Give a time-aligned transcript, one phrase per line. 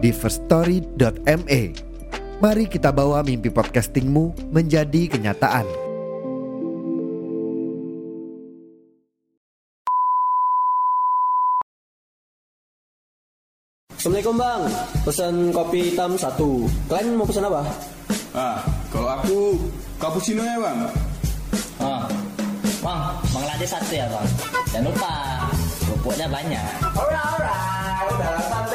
[0.00, 1.62] di firststory.me.
[2.40, 5.68] Mari kita bawa mimpi podcastingmu menjadi kenyataan.
[14.00, 14.62] Assalamualaikum bang,
[15.04, 16.64] pesan kopi hitam satu.
[16.88, 17.60] Kalian mau pesan apa?
[18.32, 19.60] Ah, kalau aku
[20.00, 20.78] cappuccino ya bang.
[21.84, 22.08] Ah,
[22.80, 24.28] bang, bang latte satu ya bang.
[24.72, 25.12] Jangan lupa
[25.84, 26.64] kerupuknya banyak.
[26.96, 28.08] Alright, alright.
[28.08, 28.69] Udah santai,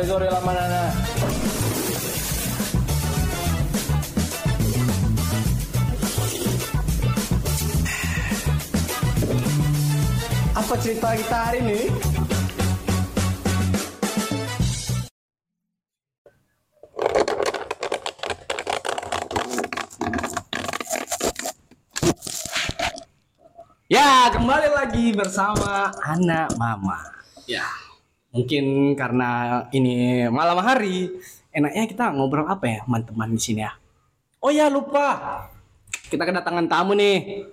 [0.00, 0.82] Sore sore lama nana.
[10.56, 11.80] Apa cerita kita hari ini?
[23.92, 27.04] Ya, kembali lagi bersama anak mama.
[27.44, 27.68] Ya,
[28.30, 31.10] mungkin karena ini malam hari,
[31.50, 33.72] enaknya kita ngobrol apa ya, teman-teman di sini ya?
[34.40, 35.46] Oh ya, lupa.
[35.90, 37.46] Kita kedatangan tamu nih.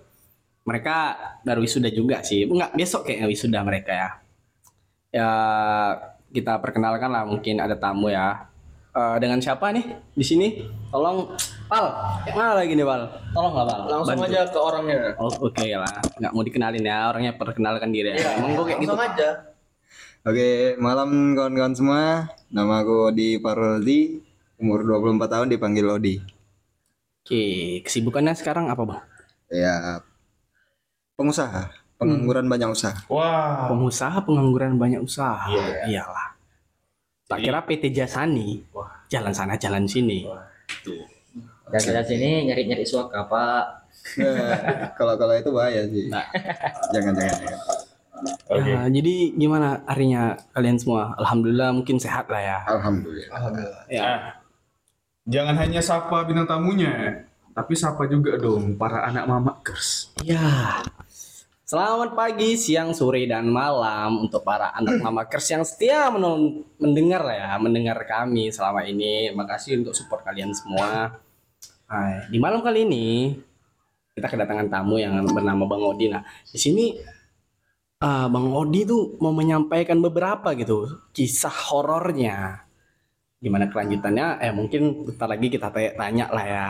[0.64, 0.96] Mereka
[1.44, 2.48] baru wisuda juga sih.
[2.48, 4.10] Enggak, besok kayaknya wisuda mereka ya.
[5.12, 5.30] Ya,
[6.32, 8.48] kita perkenalkan lah mungkin ada tamu ya.
[8.98, 9.86] Eh, dengan siapa nih
[10.18, 10.48] di sini?
[10.90, 11.30] Tolong,
[11.70, 11.86] Pal.
[12.26, 13.02] Yang mana lagi nih, Pal?
[13.30, 13.82] Tolong nggak, Pal?
[13.86, 14.34] Langsung Bantu.
[14.34, 14.98] aja ke orangnya.
[15.22, 15.96] Oh, oke lah.
[16.18, 18.42] Nggak mau dikenalin ya, orangnya perkenalkan diri ya.
[18.42, 18.98] Emang gue kayak gitu.
[18.98, 19.30] Langsung aja.
[20.28, 22.28] Oke, malam kawan-kawan semua.
[22.52, 24.20] Nama aku Odi Paroldi,
[24.60, 26.16] umur 24 tahun dipanggil Odi.
[27.24, 29.02] Oke, kesibukannya sekarang apa, Bang?
[29.48, 30.04] Ya,
[31.16, 33.08] pengusaha, pengangguran banyak usaha.
[33.08, 33.72] Wah.
[33.72, 35.48] Pengusaha pengangguran banyak usaha.
[35.88, 36.36] Iyalah.
[37.32, 38.68] Tak kira PT Jasani.
[39.08, 40.28] Jalan sana, jalan sini.
[41.72, 43.64] Dan sini nyari-nyari suaka pak.
[44.20, 46.12] Eh, Kalau kalau itu bahaya sih.
[46.12, 46.28] Nah.
[46.92, 47.77] Jangan jangan.
[48.24, 48.66] Jangan.
[48.66, 51.14] Ya, jadi gimana harinya kalian semua?
[51.20, 52.60] Alhamdulillah mungkin sehat lah ya.
[52.66, 53.86] Alhamdulillah.
[53.92, 54.04] Ya.
[55.28, 60.16] Jangan hanya sapa bintang tamunya, tapi sapa juga dong para anak mamakers.
[60.24, 60.80] Ya.
[61.68, 66.08] Selamat pagi, siang, sore, dan malam untuk para anak mamakers yang setia
[66.80, 69.36] mendengar ya, mendengar kami selama ini.
[69.36, 71.20] Makasih untuk support kalian semua.
[71.92, 73.36] Hai, di malam kali ini
[74.16, 76.08] kita kedatangan tamu yang bernama Bang Odi.
[76.08, 76.96] Nah, di sini
[78.02, 82.66] ah, Bang Odi tuh mau menyampaikan beberapa gitu kisah horornya.
[83.38, 84.42] Gimana kelanjutannya?
[84.42, 86.70] Eh mungkin bentar lagi kita tanya, tanya lah ya.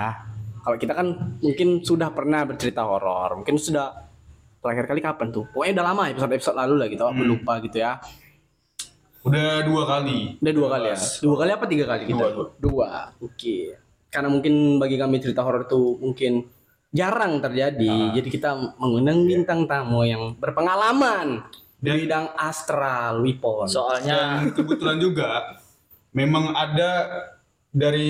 [0.68, 4.12] Kalau kita kan mungkin sudah pernah bercerita horor, mungkin sudah
[4.60, 5.48] terakhir kali kapan tuh?
[5.56, 7.96] Pokoknya udah lama episode episode lalu lah gitu, aku lupa gitu ya.
[9.24, 10.36] Udah dua kali.
[10.44, 11.00] Udah dua kali ya?
[11.24, 12.26] Dua kali apa tiga kali kita?
[12.36, 12.90] Dua, Dua.
[13.24, 13.80] Oke.
[14.12, 16.48] Karena mungkin bagi kami cerita horor itu mungkin
[16.90, 18.16] jarang terjadi.
[18.16, 21.44] Jadi kita mengundang bintang tamu yang berpengalaman
[21.78, 23.68] di Dan- bidang astral weapon.
[23.68, 25.60] Soalnya Dan kebetulan juga
[26.12, 26.92] memang ada
[27.70, 28.10] dari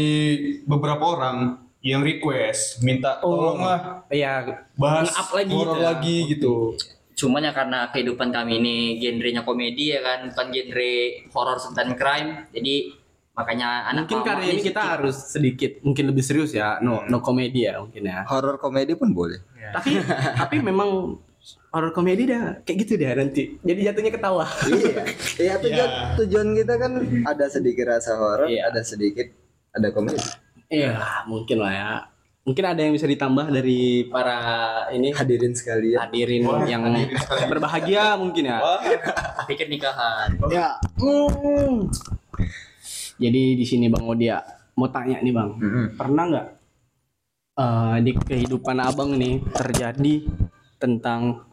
[0.64, 1.38] beberapa orang
[1.80, 3.36] yang request minta Oh.
[3.36, 6.56] tolonglah Iya, bahas nge-up lagi gitu lagi gitu.
[7.18, 10.94] cuman ya karena kehidupan kami ini genrenya komedi ya kan, bukan genre
[11.34, 12.46] horror dan crime.
[12.52, 12.94] Jadi
[13.38, 17.22] makanya anak mungkin kali ini kita sedikit- harus sedikit mungkin lebih serius ya, no no
[17.22, 18.26] komedi ya mungkin ya.
[18.26, 19.38] Horor komedi pun boleh.
[19.70, 19.94] tapi
[20.42, 21.22] tapi memang
[21.70, 23.56] horror komedi dah kayak gitu deh nanti.
[23.62, 24.46] Jadi jatuhnya ketawa.
[24.68, 25.04] iya.
[25.38, 26.04] Iya tujuan Ya.
[26.18, 26.92] tujuan kita kan
[27.24, 28.68] ada sedikit rasa horor, Iya.
[28.68, 29.30] ada sedikit
[29.70, 30.18] ada komedi.
[30.68, 31.92] Iya, mungkin lah ya.
[32.42, 34.40] Mungkin ada yang bisa ditambah dari para
[34.90, 36.00] ini Hadirin sekalian.
[36.02, 36.80] hadirin yang
[37.46, 38.60] berbahagia mungkin ya.
[39.46, 40.32] pikir nikahan.
[40.48, 40.80] Ya.
[40.98, 41.92] Hmm.
[43.18, 44.40] Jadi di sini Bang Odia
[44.78, 45.86] mau tanya nih Bang, Mm-mm.
[45.98, 46.48] pernah nggak
[47.58, 50.16] eh, di kehidupan abang nih terjadi
[50.78, 51.46] tentang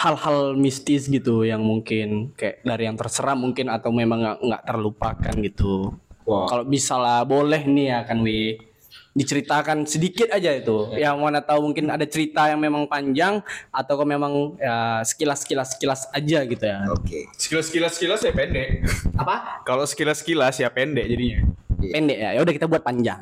[0.00, 5.92] hal-hal mistis gitu yang mungkin kayak dari yang terserah mungkin atau memang nggak terlupakan gitu.
[6.24, 6.48] Wah.
[6.48, 8.69] Kalau misalnya boleh nih ya kan Wi
[9.10, 10.94] diceritakan sedikit aja itu.
[10.94, 15.68] Yang mana tahu mungkin ada cerita yang memang panjang atau kok memang ya sekilas sekilas
[15.74, 16.86] sekilas aja gitu ya.
[16.94, 17.26] Oke.
[17.34, 18.86] Sekilas sekilas sekilas ya pendek.
[19.18, 19.62] Apa?
[19.66, 21.38] Kalau sekilas sekilas ya pendek jadinya.
[21.80, 22.30] Pendek ya.
[22.38, 23.18] Ya udah kita buat panjang.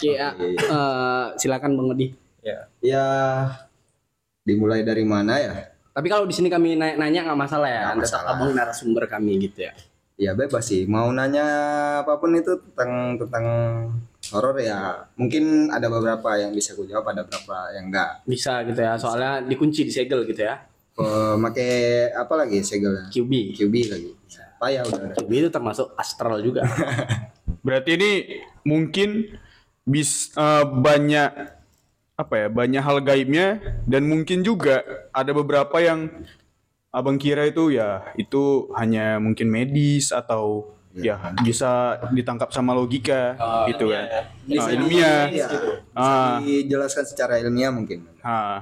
[0.00, 2.16] Oke, ya, eh, silakan Bang Odi.
[2.80, 3.12] Ya
[4.40, 5.52] dimulai dari mana ya?
[5.92, 8.22] Tapi kalau di sini kami nanya, nggak masalah ya, Nggak Anda masalah.
[8.24, 9.72] tetap abang narasumber kami gitu ya.
[10.20, 10.84] Ya bebas sih.
[10.84, 11.46] Mau nanya
[12.04, 13.44] apa pun itu tentang tentang
[14.28, 15.08] horor ya.
[15.16, 18.20] Mungkin ada beberapa yang bisa gue jawab, ada beberapa yang enggak.
[18.28, 20.60] Bisa gitu ya, soalnya dikunci disegel gitu ya.
[21.40, 23.08] Pakai apa lagi segelnya?
[23.08, 23.56] QB.
[23.56, 24.10] QB lagi.
[24.60, 25.00] Payah udah.
[25.08, 25.16] udah.
[25.16, 26.68] QB itu termasuk astral juga.
[27.64, 28.10] Berarti ini
[28.68, 29.40] mungkin
[29.88, 31.30] bis eh, banyak
[32.20, 34.84] apa ya banyak hal gaibnya dan mungkin juga
[35.16, 36.12] ada beberapa yang
[36.90, 38.42] abang kira itu ya itu
[38.74, 41.70] hanya mungkin medis atau ya bisa
[42.10, 43.38] ditangkap sama logika
[43.68, 45.46] gitu kan Ah, ilmiah Ya,
[45.94, 48.02] ah, dijelaskan secara ilmiah mungkin.
[48.20, 48.58] ah.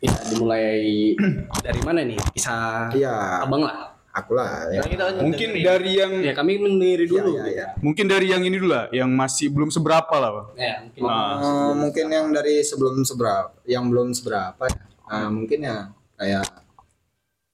[0.00, 1.12] Bisa dimulai
[1.60, 2.16] dari mana nih?
[2.32, 3.92] Bisa Iya, abang lah.
[4.14, 4.80] aku lah ya.
[5.18, 7.34] mungkin dari yang Ya kami mendiri dulu.
[7.34, 7.66] Ya, ya.
[7.80, 11.72] mungkin dari yang ini dulu lah yang masih belum seberapa lah bang Ya, mungkin Eh,
[11.74, 14.80] mungkin yang dari sebelum seberapa, yang belum seberapa ya.
[15.04, 16.46] Nah, mungkin ya kayak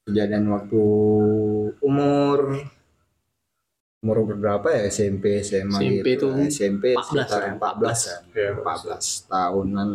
[0.05, 0.83] kejadian waktu
[1.81, 2.39] umur
[4.01, 6.33] umur berapa ya SMP SMA SMP gitu.
[6.33, 7.53] tuh SMP 14 sekitar ya?
[7.57, 8.21] 14 kan.
[8.33, 8.51] Iya.
[8.57, 9.91] 14 tahunan.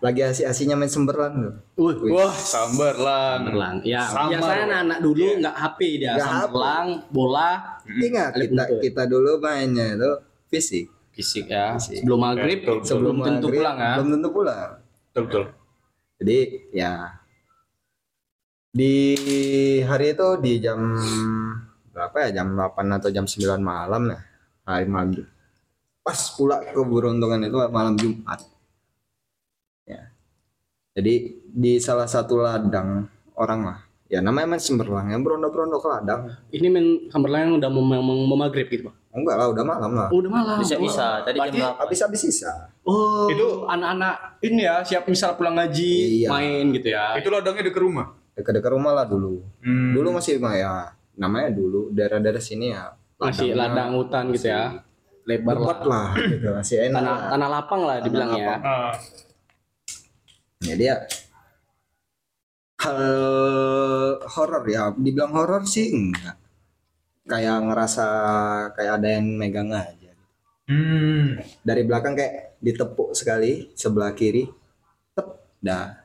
[0.00, 1.54] Lagi asik-asiknya main semberlan tuh.
[1.76, 3.74] Wih, wah sambar lah Samberlang.
[3.84, 7.50] Ya, biasanya anak-anak dulu nggak HP dia, Nggak samberlang, bola,
[7.84, 8.78] Ingat kita betul.
[8.80, 10.10] kita dulu mainnya itu
[10.48, 10.86] fisik.
[11.12, 11.76] fisik ya.
[11.76, 12.00] Fisik.
[12.00, 12.96] Sebelum maghrib, Betul, betul.
[12.98, 13.92] belum tentu maghrib, pulang ya.
[13.98, 14.70] Belum tentu pulang.
[15.10, 15.44] betul betul
[16.20, 16.38] Jadi
[16.70, 17.16] ya
[18.70, 18.94] di
[19.82, 20.78] hari itu di jam
[21.90, 22.70] berapa ya jam 8
[23.02, 24.20] atau jam 9 malam ya
[24.62, 25.26] hari malam
[26.00, 28.46] pas pula keberuntungan itu malam Jumat
[29.84, 30.06] ya
[30.94, 31.14] jadi
[31.50, 36.66] di salah satu ladang orang lah ya namanya main semberlang yang berondo-berondo ke ladang Ini
[36.70, 38.94] main samberlang yang udah mau mau maghrib gitu, Bang.
[39.10, 40.56] enggak lah udah malam lah Oh, udah malam.
[40.62, 41.26] Bisa-bisa.
[41.26, 41.82] Tadi jam berapa?
[41.82, 46.28] habis-habis sisa Oh, itu anak-anak ini ya siap misal pulang ngaji Iya.
[46.28, 47.12] main gitu ya.
[47.14, 49.92] itu ladangnya dekat rumah dekat-dekat rumah lah dulu Hmm.
[49.92, 54.80] dulu masih ya namanya dulu daerah-daerah sini ya Masih ladang hutan gitu ya.
[55.22, 55.76] Lebar lah.
[55.84, 57.28] lah gitu masih enak Tanah lah.
[57.30, 58.54] tanah lapang lah dibilang ya.
[58.58, 58.92] Ah.
[60.58, 60.96] jadi ya
[62.80, 62.98] hal
[64.26, 66.36] horor ya dibilang horor sih enggak
[67.24, 68.06] kayak ngerasa
[68.72, 70.08] kayak ada yang megang aja
[70.64, 71.34] Hmm.
[71.60, 74.46] dari belakang kayak ditepuk sekali sebelah kiri
[75.16, 75.26] tep.
[75.60, 76.00] Dah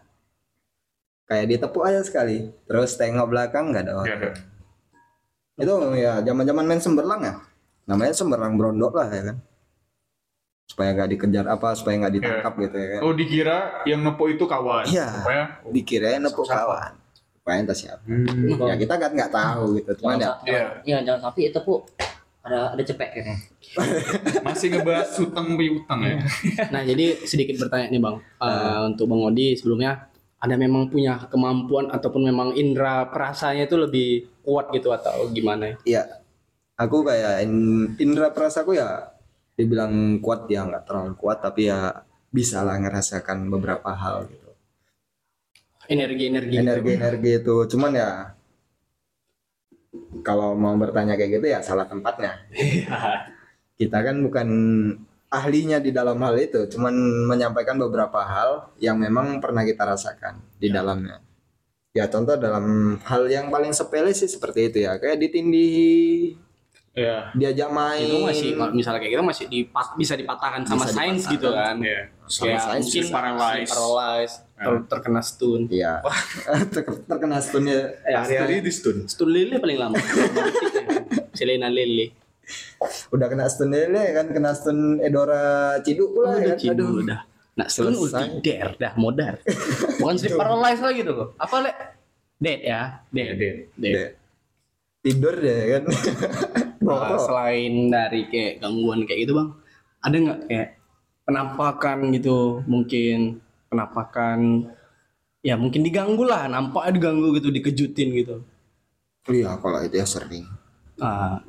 [1.30, 2.50] kayak ditepuk aja sekali.
[2.66, 4.22] Terus tengok belakang nggak ada orang.
[4.22, 4.34] Ya.
[5.56, 7.36] itu ya zaman zaman main semberlang ya?
[7.88, 9.38] Namanya semberlang brondok lah ya kan?
[10.66, 13.02] Supaya nggak dikejar apa supaya nggak ditangkap gitu ya kan?
[13.06, 13.58] Oh dikira
[13.88, 14.84] yang nepo itu kawan.
[14.90, 15.08] Iya.
[15.22, 17.00] Supaya dikirain nepuk kawan.
[17.40, 18.04] Supaya entah siapa.
[18.04, 18.58] Hmm.
[18.68, 19.92] ya kita kan nggak tahu gitu.
[20.04, 20.34] Cuman ya.
[20.44, 20.68] Iya.
[20.84, 21.86] Iya, jangan sampai itu bu
[22.46, 23.38] ada ada cepek kayaknya.
[24.46, 26.22] Masih ngebahas utang piutang ya.
[26.74, 28.22] Nah, jadi sedikit bertanya nih, Bang.
[28.22, 30.06] Eh, untuk Bang Odi sebelumnya
[30.38, 34.10] ada memang punya kemampuan ataupun memang indera perasanya itu lebih
[34.46, 35.74] kuat gitu atau gimana?
[35.82, 36.06] ya
[36.78, 39.10] aku kayak in- indera perasaku ya
[39.58, 44.52] dibilang kuat ya nggak terlalu kuat tapi ya bisa lah ngerasakan beberapa hal gitu
[45.86, 46.62] Energi-energi.
[46.62, 48.35] energi-energi itu cuman ya
[50.22, 52.40] kalau mau bertanya kayak gitu ya salah tempatnya
[53.76, 54.48] kita kan bukan
[55.28, 56.96] ahlinya di dalam hal itu cuman
[57.28, 61.20] menyampaikan beberapa hal yang memang pernah kita rasakan di dalamnya
[61.92, 66.40] ya contoh dalam hal yang paling sepele sih seperti itu ya kayak ditindih
[66.96, 67.28] Iya.
[67.36, 71.28] diajak main itu masih kalau misalnya kayak gitu masih dipat, bisa dipatahkan sama Bisa sains
[71.28, 71.36] dipatahkan.
[71.36, 71.76] gitu kan.
[71.84, 72.02] Iya.
[72.24, 73.12] Kayak sains mungkin bisa.
[73.12, 73.68] Paralyzed.
[73.68, 75.68] paralyzed, ter- terkena stun.
[75.68, 76.00] Iya.
[76.74, 79.06] Ter- terkena stunnya Ya, Tadi di stun.
[79.06, 79.96] stun lele paling lama.
[81.38, 82.16] Selena lele.
[83.10, 86.58] udah kena stun lele kan kena stun Edora Ciduk pula udah kan.
[86.58, 87.02] cidu Aduh.
[87.02, 87.20] udah.
[87.56, 88.44] Nah, stun ulti Selesai.
[88.44, 89.40] der dah modar.
[89.98, 91.34] Bukan sleep paralyzed lagi tuh.
[91.36, 91.72] Apa le?
[92.36, 93.32] Dead ya, dead.
[93.34, 93.56] Dead.
[93.74, 93.94] Dead.
[93.96, 94.10] Deh.
[95.02, 95.84] Tidur deh kan.
[96.86, 99.50] Nah, selain dari kayak gangguan kayak gitu bang,
[100.06, 100.70] ada nggak kayak
[101.26, 104.70] penampakan gitu mungkin penampakan
[105.42, 108.36] ya mungkin diganggu lah nampak diganggu gitu dikejutin gitu
[109.26, 110.46] Iya kalau itu ya sering.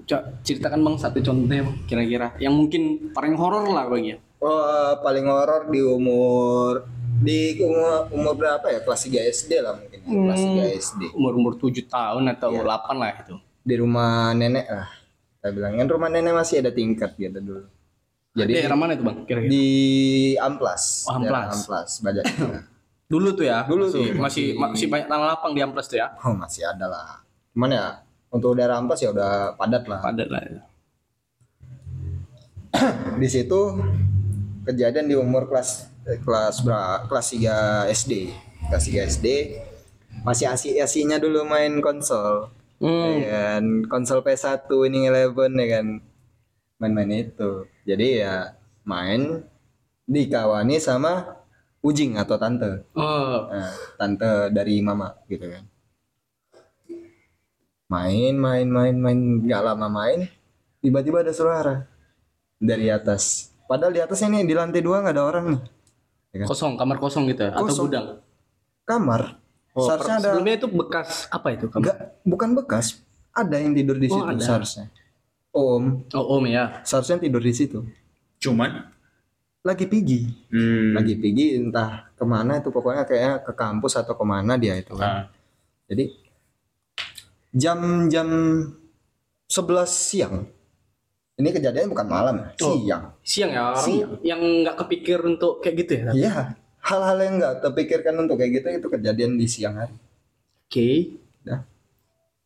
[0.09, 4.97] co- ceritakan bang satu contohnya bang kira-kira yang mungkin paling horor lah bagi ya oh,
[5.01, 6.83] paling horor di umur
[7.17, 8.85] di umur, umur berapa ya?
[8.85, 10.05] Kelas 3 SD lah mungkin.
[10.05, 10.09] ya.
[10.13, 11.03] Kelas 3 SD.
[11.17, 13.41] Umur umur tujuh tahun atau delapan lah itu.
[13.65, 14.89] Di rumah nenek lah.
[15.41, 17.65] Saya bilang kan rumah nenek masih ada tingkat gitu dulu.
[18.37, 19.17] Jadi daerah mana itu bang?
[19.25, 19.49] Kira-kira.
[19.49, 19.67] di
[20.37, 21.09] Amplas.
[21.09, 21.65] Oh, Amplas.
[21.65, 22.25] Amplas, Bajak.
[23.13, 23.65] Dulu tuh ya.
[23.65, 24.21] Dulu masih, tuh.
[24.21, 26.13] masih masih banyak tanah lapang di Amplas tuh ya.
[26.21, 27.25] oh, masih ada lah.
[27.57, 27.87] Cuman ya
[28.29, 30.01] untuk daerah Amplas ya udah padat lah.
[30.05, 30.43] Padat lah.
[30.45, 30.61] ya.
[33.23, 33.61] Di situ
[34.69, 37.09] kejadian di umur kelas eh, kelas berapa?
[37.09, 38.13] Kelas 3 SD.
[38.69, 39.27] Kelas 3 SD
[40.27, 42.53] masih asik-asiknya dulu main konsol.
[42.83, 43.17] Hmm.
[43.17, 45.87] Ya kan konsol PS1 Winning Eleven ya kan
[46.77, 47.65] main-main itu.
[47.87, 48.51] Jadi ya
[48.83, 49.47] main
[50.05, 51.39] dikawani sama
[51.81, 52.83] ujing atau tante.
[52.93, 55.65] Oh, Nah, tante dari mama gitu kan.
[57.87, 60.27] Main, main, main, main, nggak lama main,
[60.83, 61.87] tiba-tiba ada suara
[62.59, 63.55] dari atas.
[63.65, 65.63] Padahal di atasnya nih di lantai dua nggak ada orang nih.
[66.45, 67.55] kosong, kamar kosong gitu ya?
[67.55, 67.87] Atau Kosong.
[67.87, 68.07] gudang?
[68.83, 69.39] Kamar.
[69.73, 70.29] Oh, seharusnya per- ada.
[70.35, 71.81] Sebelumnya itu bekas apa itu kamar?
[71.81, 72.87] Nggak, bukan bekas.
[73.31, 74.43] Ada yang tidur di Oh, situ ada.
[74.43, 74.85] seharusnya.
[75.57, 76.85] Om, Oh, om ya.
[76.85, 77.81] seharusnya tidur di situ.
[78.37, 78.93] Cuman
[79.65, 84.23] Lagi pergi, hmm, lagi pergi entah ke mana itu pokoknya kayaknya ke kampus atau ke
[84.23, 85.11] mana dia itu kan.
[85.11, 85.23] ah,
[85.91, 86.15] Jadi
[87.51, 88.29] jam-jam
[89.51, 90.47] 11 siang.
[91.35, 92.79] Ini kejadian bukan malam, Oh.
[92.79, 93.11] siang.
[93.21, 94.13] Siang ya orang Siang.
[94.23, 96.05] yang nggak kepikir untuk kayak gitu ya.
[96.09, 96.17] Oke.
[96.17, 96.35] Iya,
[96.81, 99.97] hal-hal yang nggak terpikirkan untuk kayak gitu itu kejadian di siang hari.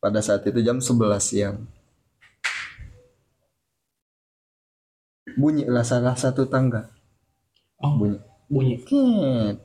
[0.01, 1.61] Pada saat itu jam 11 siang.
[5.37, 6.91] Bunyilah salah satu tangga.
[7.81, 7.97] Oh.
[7.97, 8.17] Bunyi.
[8.51, 8.75] Bunyi.
[8.83, 9.57] Ket.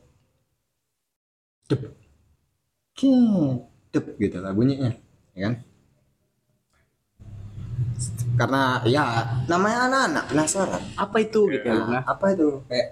[1.67, 1.83] Dep.
[2.95, 3.59] Ket.
[3.93, 4.93] Dep gitu lah bunyinya.
[5.35, 5.55] Ya kan?
[8.37, 9.05] Karena ya
[9.49, 10.83] namanya anak-anak penasaran.
[10.95, 11.81] Apa itu gitu ya?
[11.81, 12.61] Nah, apa itu?
[12.69, 12.89] Kayak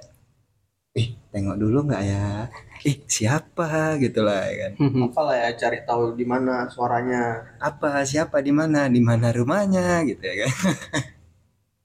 [0.95, 2.49] eh tengok dulu nggak ya?
[2.85, 4.73] Eh siapa gitu lah ya kan.
[4.81, 5.09] Hmm.
[5.09, 7.55] Apalah ya cari tahu di mana suaranya.
[7.61, 8.89] Apa siapa di mana?
[8.89, 10.53] Di mana rumahnya gitu ya kan.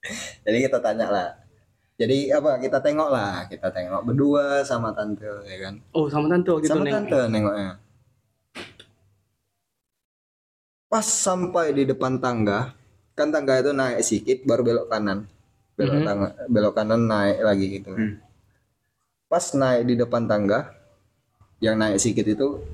[0.44, 1.28] Jadi kita tanya lah.
[2.00, 5.74] Jadi apa kita tengok lah, kita tengok berdua sama tante ya kan.
[5.92, 7.76] Oh, sama tante gitu sama tante nengoknya.
[10.88, 12.72] Pas sampai di depan tangga,
[13.12, 15.28] kan tangga itu naik sedikit baru belok kanan.
[15.76, 16.06] Belok Mhm.
[16.08, 17.92] tangga, belok kanan naik lagi gitu.
[17.92, 18.16] Hmm.
[19.28, 20.72] Pas naik di depan tangga,
[21.60, 22.64] yang naik sedikit itu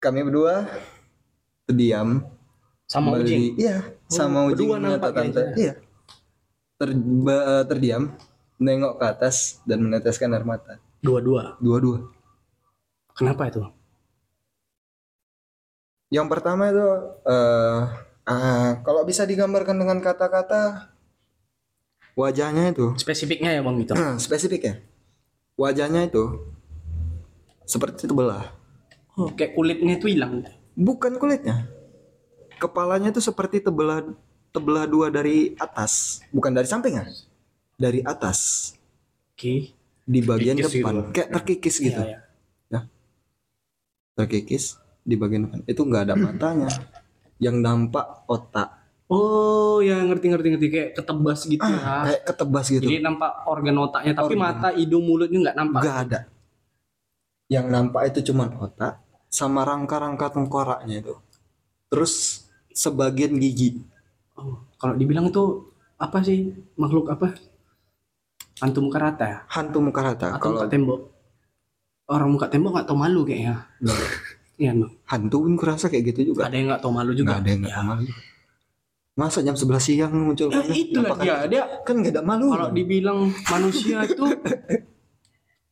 [0.00, 0.70] kami berdua
[1.68, 2.24] terdiam
[2.90, 3.42] Sama Beli- Ujing.
[3.54, 3.76] Iya,
[4.10, 5.30] sama Oh, berdua ujingnya nampak atau tante.
[5.30, 5.54] kayaknya.
[5.54, 5.74] Iya.
[6.74, 8.02] Terba- eh, terdiam,
[8.58, 10.82] nengok ke atas dan meneteskan air mata.
[10.98, 11.54] Dua-dua.
[11.58, 12.10] Dua-dua.
[13.14, 13.62] Kenapa itu?
[16.10, 16.82] Yang pertama itu
[17.24, 17.80] eh
[18.26, 20.90] ah, kalau bisa digambarkan dengan kata-kata
[22.12, 23.94] wajahnya itu Spesifiknya ya, Bang gitu.
[24.18, 24.74] spesifik ya.
[25.54, 26.50] Wajahnya itu
[27.62, 28.50] seperti terbelah.
[29.14, 30.42] Oh, kayak kulitnya itu hilang.
[30.74, 31.70] Bukan kulitnya.
[32.60, 34.04] Kepalanya itu seperti terbelah
[34.52, 37.04] terbelah dua dari atas, bukan dari samping ya.
[37.80, 38.72] Dari atas
[39.32, 39.72] Oke.
[40.04, 41.10] di bagian Terkikis depan, gitu.
[41.16, 42.02] kayak terkikis gitu.
[42.04, 42.18] Iya,
[42.68, 42.80] iya.
[44.14, 45.60] Terkikis di bagian depan.
[45.64, 46.68] Itu nggak ada matanya.
[47.40, 48.76] Yang nampak otak.
[49.10, 52.14] Oh, ya ngerti ngerti ngerti kayak ketebas gitu Ah, ya.
[52.14, 52.84] kayak ketebas gitu.
[52.84, 54.44] Jadi nampak organ otaknya tapi Organ.
[54.44, 55.80] mata, hidung, mulutnya nggak nampak.
[55.82, 56.20] Nggak ada.
[57.50, 61.14] Yang nampak itu cuma otak sama rangka-rangka tengkoraknya itu.
[61.90, 63.82] Terus sebagian gigi.
[64.34, 67.34] Oh, kalau dibilang itu apa sih makhluk apa?
[68.60, 69.38] Hantu muka rata ya?
[69.48, 70.26] Hantu muka rata.
[70.32, 71.00] Atau Kalau muka tembok?
[72.06, 73.64] Orang muka tembok nggak tahu malu kayaknya.
[74.60, 74.92] Iya, Bang.
[75.06, 76.44] hantu pun kurasa kayak gitu juga.
[76.44, 77.32] Ada yang nggak tahu malu juga.
[77.32, 77.82] Nggak ada yang nggak Ya.
[77.82, 78.22] malu juga.
[79.10, 81.36] Masa jam 11 siang muncul Ya, itulah Nampakan- dia.
[81.46, 82.46] Dia Kan nggak ada malu.
[82.50, 84.24] kalau dibilang manusia itu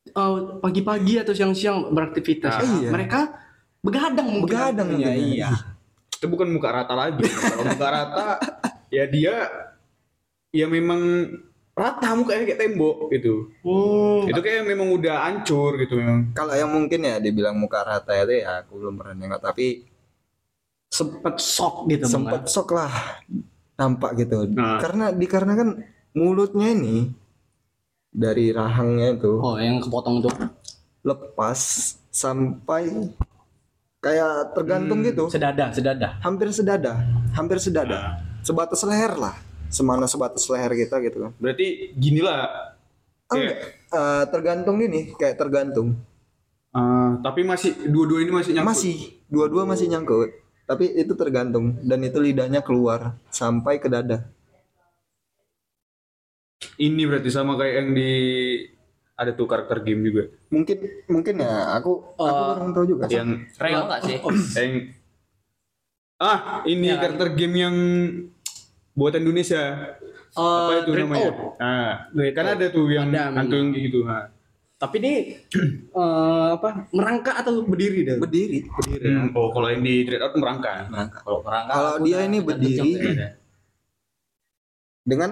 [0.09, 2.89] eh, pagi-pagi atau siang-siang beraktivitas, Ah, iya.
[2.89, 3.29] mereka
[3.79, 4.41] begadang.
[4.41, 5.13] Begadang Iya, ya.
[5.15, 5.49] iya.
[6.19, 7.23] Itu bukan muka rata lagi.
[7.23, 8.27] Kalau muka rata,
[8.91, 9.47] ya dia
[10.51, 11.31] ya memang
[11.71, 13.55] rata mukanya kayak tembok gitu.
[13.63, 14.27] Hmm.
[14.27, 16.35] Itu kayak memang udah hancur gitu memang.
[16.35, 19.87] Kalau yang mungkin ya dibilang muka rata itu ya aku belum pernah nengok tapi
[20.91, 22.51] sempet shock gitu sempet kan?
[22.51, 22.91] sok lah
[23.79, 24.43] nampak gitu.
[24.51, 24.83] Nah.
[24.83, 25.79] Karena dikarenakan
[26.19, 27.07] mulutnya ini
[28.11, 30.33] dari rahangnya itu Oh, yang kepotong tuh.
[30.99, 31.59] lepas
[32.11, 32.91] sampai
[33.99, 35.07] kayak tergantung Hmm.
[35.11, 35.23] gitu.
[35.27, 36.19] Sedada, sedada.
[36.23, 36.93] Hampir sedada,
[37.35, 38.23] hampir sedada.
[38.41, 39.35] Sebatas leher lah.
[39.69, 41.31] Semana sebatas leher kita gitu kan.
[41.37, 42.73] Berarti gini lah.
[43.29, 43.57] Enggak,
[43.93, 45.93] eh, tergantung gini, kayak tergantung.
[46.73, 48.69] Ah, tapi masih dua-dua ini masih nyangkut.
[48.73, 48.97] Masih
[49.29, 50.29] dua-dua masih nyangkut.
[50.65, 54.25] Tapi itu tergantung dan itu lidahnya keluar sampai ke dada.
[56.79, 58.11] ini berarti sama kayak yang di
[59.19, 63.03] ada tuh karakter game juga Mungkin mungkin ya aku aku Eh, kurang tahu juga.
[63.05, 63.19] sih.
[63.19, 64.15] yang Real nggak sih?
[64.57, 64.71] yang
[66.17, 67.75] ah ini karakter game yang
[68.91, 69.95] buatan Indonesia
[70.29, 71.29] apa itu Dread namanya?
[71.29, 71.37] Out.
[71.57, 72.55] Ah, Dread kan Out.
[72.55, 73.99] ada tuh yang hantu yang gitu.
[74.05, 74.29] Ah.
[74.77, 75.13] Tapi ini
[75.99, 76.87] eh, apa?
[76.91, 78.15] Merangkak atau berdiri dah?
[78.15, 79.07] Berdiri, berdiri.
[79.09, 80.87] Hmm, oh kalau yang di Dread Out merangkak.
[81.19, 83.29] Kalau kerangka Kalau dia ini berdiri, kayaknya.
[85.03, 85.29] Dengan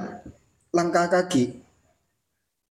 [0.69, 1.63] langkah kaki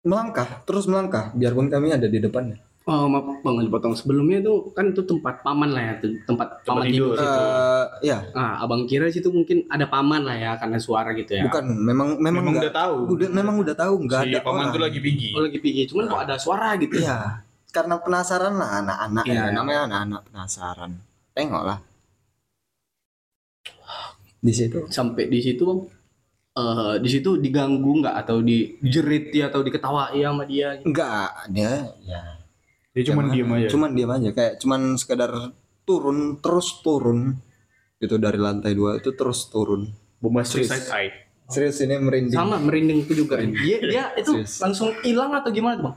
[0.07, 2.63] melangkah, terus melangkah biarpun kami ada di depannya.
[2.87, 3.99] Oh, maaf bang, dipotong.
[3.99, 7.19] Sebelumnya tuh kan itu tempat paman lah ya, tuh, tempat paman tidur.
[7.19, 11.43] Eh, ya, Nah, abang kira situ mungkin ada paman lah ya, karena suara gitu ya.
[11.45, 12.97] bukan memang memang, Memang udah tahu.
[13.11, 14.75] Udah memang udah tahu nggak si ada paman orang.
[14.79, 15.29] tuh lagi pergi.
[15.35, 16.95] Oh lagi pergi, cuman kok ada suara gitu.
[16.95, 17.19] Iya,
[17.75, 19.35] karena penasaran lah anak-anak Iya.
[19.35, 20.91] ya, namanya anak-anak penasaran.
[21.35, 21.79] Tengok lah.
[24.39, 24.87] Di situ.
[24.89, 25.81] Sampai di situ bang,
[26.57, 30.75] eh di situ diganggu nggak atau dijeriti atau diketawai sama dia?
[30.75, 30.89] Gitu.
[30.89, 31.73] Enggak, dia
[32.03, 32.23] ya
[32.91, 33.69] Dia cuma Cuman- diem aja.
[33.69, 35.33] Cuman diam aja kayak cuman sekedar
[35.85, 37.37] turun terus turun
[37.99, 39.93] itu dari lantai dua itu terus turun.
[40.17, 40.89] bombastic Serius.
[41.47, 42.33] Serius ini merinding.
[42.33, 43.37] Sama merindingku juga.
[43.37, 44.59] Dia dia itu Serius.
[44.59, 45.97] langsung hilang atau gimana tuh bang?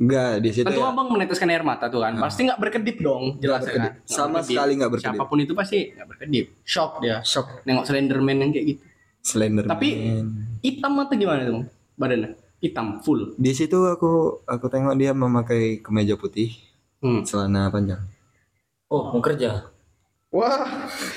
[0.00, 0.88] Enggak di situ tuh ya.
[0.88, 3.76] abang meneteskan air mata tuh kan, pasti nggak berkedip dong, jelas berkedip.
[3.84, 3.92] kan?
[4.00, 4.48] Nggak Sama berkedip.
[4.50, 5.12] sekali nggak berkedip.
[5.12, 7.16] Siapa pun itu pasti nggak berkedip, shock dia.
[7.22, 8.82] Shock Nengok Slenderman yang kayak gitu.
[9.20, 9.70] Slenderman.
[9.70, 9.96] Tapi-
[10.60, 11.64] Hitam atau gimana tuh bang?
[11.94, 13.32] Badannya hitam full.
[13.34, 16.52] di situ aku aku tengok dia memakai kemeja putih,
[16.98, 17.24] Hmm.
[17.24, 18.04] celana panjang.
[18.86, 19.64] Oh, mau kerja.
[20.30, 20.62] Wah,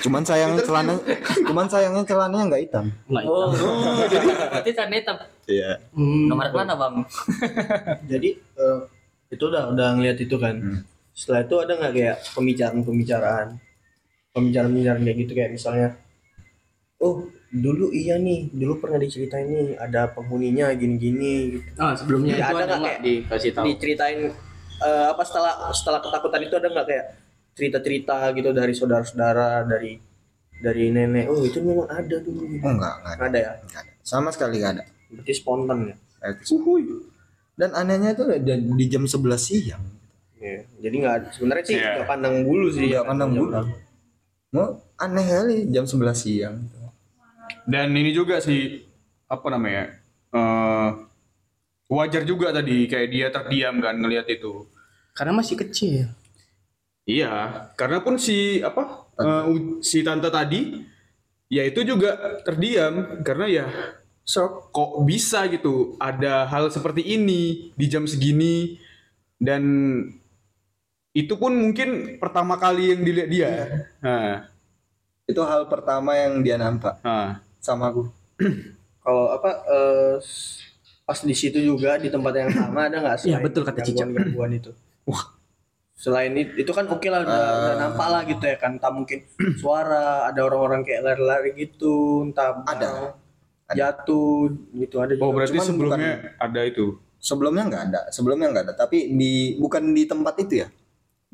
[0.00, 0.96] Cuman sayang celana
[1.44, 2.86] cuman sayangnya celananya nggak hitam.
[3.06, 3.46] Nggak hitam.
[3.46, 3.48] Oh,
[4.04, 5.16] jadi berarti tanda hitam.
[5.44, 5.70] Iya.
[5.92, 6.26] Hmm.
[6.26, 6.94] Nomor mana bang?
[8.10, 8.78] jadi eh,
[9.28, 10.56] itu udah udah ngeliat itu kan
[11.12, 13.48] setelah itu ada nggak kayak pembicaraan pembicaraan
[14.32, 15.88] pembicaraan pembicaraan kayak gitu kayak misalnya
[16.98, 17.14] oh
[17.48, 21.68] dulu iya nih dulu pernah diceritain nih ada penghuninya gini-gini gitu.
[21.76, 23.64] Ah, sebelumnya Iya, itu ada nggak nggak dikasih tahu?
[23.68, 24.20] diceritain
[24.76, 27.06] eh, apa setelah setelah ketakutan itu ada nggak kayak
[27.54, 29.94] cerita-cerita gitu dari saudara-saudara dari
[30.54, 32.62] dari nenek oh itu memang ada dulu gitu.
[32.62, 33.24] Oh enggak, enggak ada.
[33.24, 33.92] ada ya Enggak ada.
[34.00, 34.84] Sama sekali enggak ada.
[35.08, 36.96] berarti spontan ya Kayak itu.
[37.54, 39.84] Dan anehnya itu di di jam 11 siang.
[40.34, 40.60] Iya.
[40.76, 41.90] jadi nggak ada sebenarnya sih Iya.
[41.96, 43.50] nggak pandang bulu sih Nggak pandang bulu.
[44.50, 44.66] Mau
[44.96, 46.56] aneh kali jam 11 siang.
[47.64, 48.84] Dan ini juga sih
[49.28, 49.94] apa namanya?
[50.34, 50.90] eh
[51.88, 54.66] wajar juga tadi kayak dia terdiam kan ngelihat itu.
[55.14, 56.10] Karena masih kecil.
[57.04, 60.80] Iya, karena pun si apa eh, u- si tante tadi
[61.52, 63.66] ya itu juga terdiam karena ya
[64.24, 68.80] shock kok bisa gitu ada hal seperti ini di jam segini
[69.36, 69.62] dan
[71.14, 73.50] itu pun mungkin pertama kali yang dilihat dia.
[74.02, 74.50] Nah,
[75.24, 77.40] Itu hal pertama yang dia nampak nah.
[77.60, 78.08] sama aku.
[79.04, 80.16] kalau apa eh,
[81.04, 84.08] pas di situ juga di tempat yang sama ada nggak sih Iya, betul kata Cica.
[84.08, 84.72] gangguan itu
[85.94, 89.24] selain itu, itu kan oke lah udah, udah nampak lah gitu ya kan entah mungkin
[89.62, 93.14] suara ada orang-orang kayak lari-lari gitu entah Ada.
[93.72, 95.44] jatuh gitu ada Oh juga.
[95.44, 96.86] berarti Cuman sebelumnya ada itu.
[97.24, 98.74] Sebelumnya nggak ada, sebelumnya nggak ada.
[98.76, 100.68] Tapi di bukan di tempat itu ya,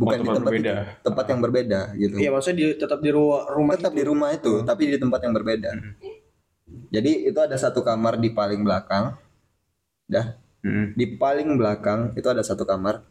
[0.00, 0.72] bukan Oh, di tempat tempat berbeda.
[0.72, 2.14] itu, tempat yang berbeda gitu.
[2.16, 5.34] iya maksudnya di, tetap di ru- rumah Tetap di rumah itu, tapi di tempat yang
[5.34, 5.70] berbeda.
[6.88, 9.14] Jadi itu ada satu kamar di paling belakang.
[10.06, 10.92] Dah, Hmm.
[10.92, 13.04] di paling belakang itu ada satu kamar.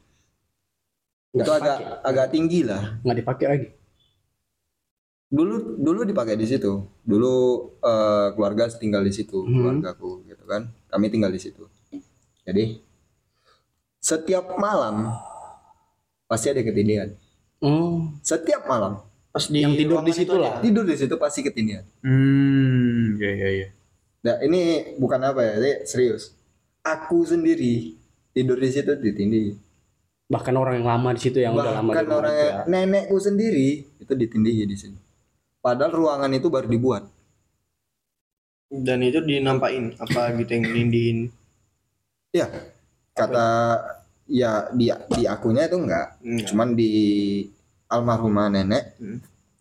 [1.30, 2.98] Itu Nggak agak agak tinggi lah.
[3.00, 3.68] Nggak dipakai lagi.
[5.30, 6.74] Dulu dulu dipakai di situ.
[7.00, 7.34] Dulu
[7.80, 9.54] eh, keluarga tinggal di situ, Hmm.
[9.78, 10.74] keluargaku gitu kan.
[10.88, 11.70] Kami tinggal di situ.
[12.44, 12.82] Jadi
[14.00, 15.14] setiap malam
[16.30, 17.10] pasti ada ketindihan.
[17.58, 18.16] Hmm.
[18.22, 20.54] Setiap malam pas di Yang tidur di situ itu lah.
[20.62, 21.84] tidur di situ pasti ketindihan.
[22.00, 23.68] Hmm, ya ya ya.
[24.20, 24.62] Nah, ini
[24.96, 26.36] bukan apa ya, ini serius.
[26.82, 27.96] Aku sendiri
[28.32, 29.56] tidur di situ ditindih.
[30.28, 32.62] Bahkan orang yang lama di situ yang udah lama Bahkan orang itu ya.
[32.68, 35.00] nenekku sendiri itu ditindihi di sini.
[35.60, 37.04] Padahal ruangan itu baru dibuat.
[38.70, 41.18] dan itu dinampain apa gitu yang nindiin
[42.30, 42.46] Ya,
[43.12, 43.82] kata
[44.30, 46.22] ya di di akunya itu enggak.
[46.22, 46.48] Enggak.
[46.54, 46.92] Cuman di
[47.90, 48.96] almarhumah nenek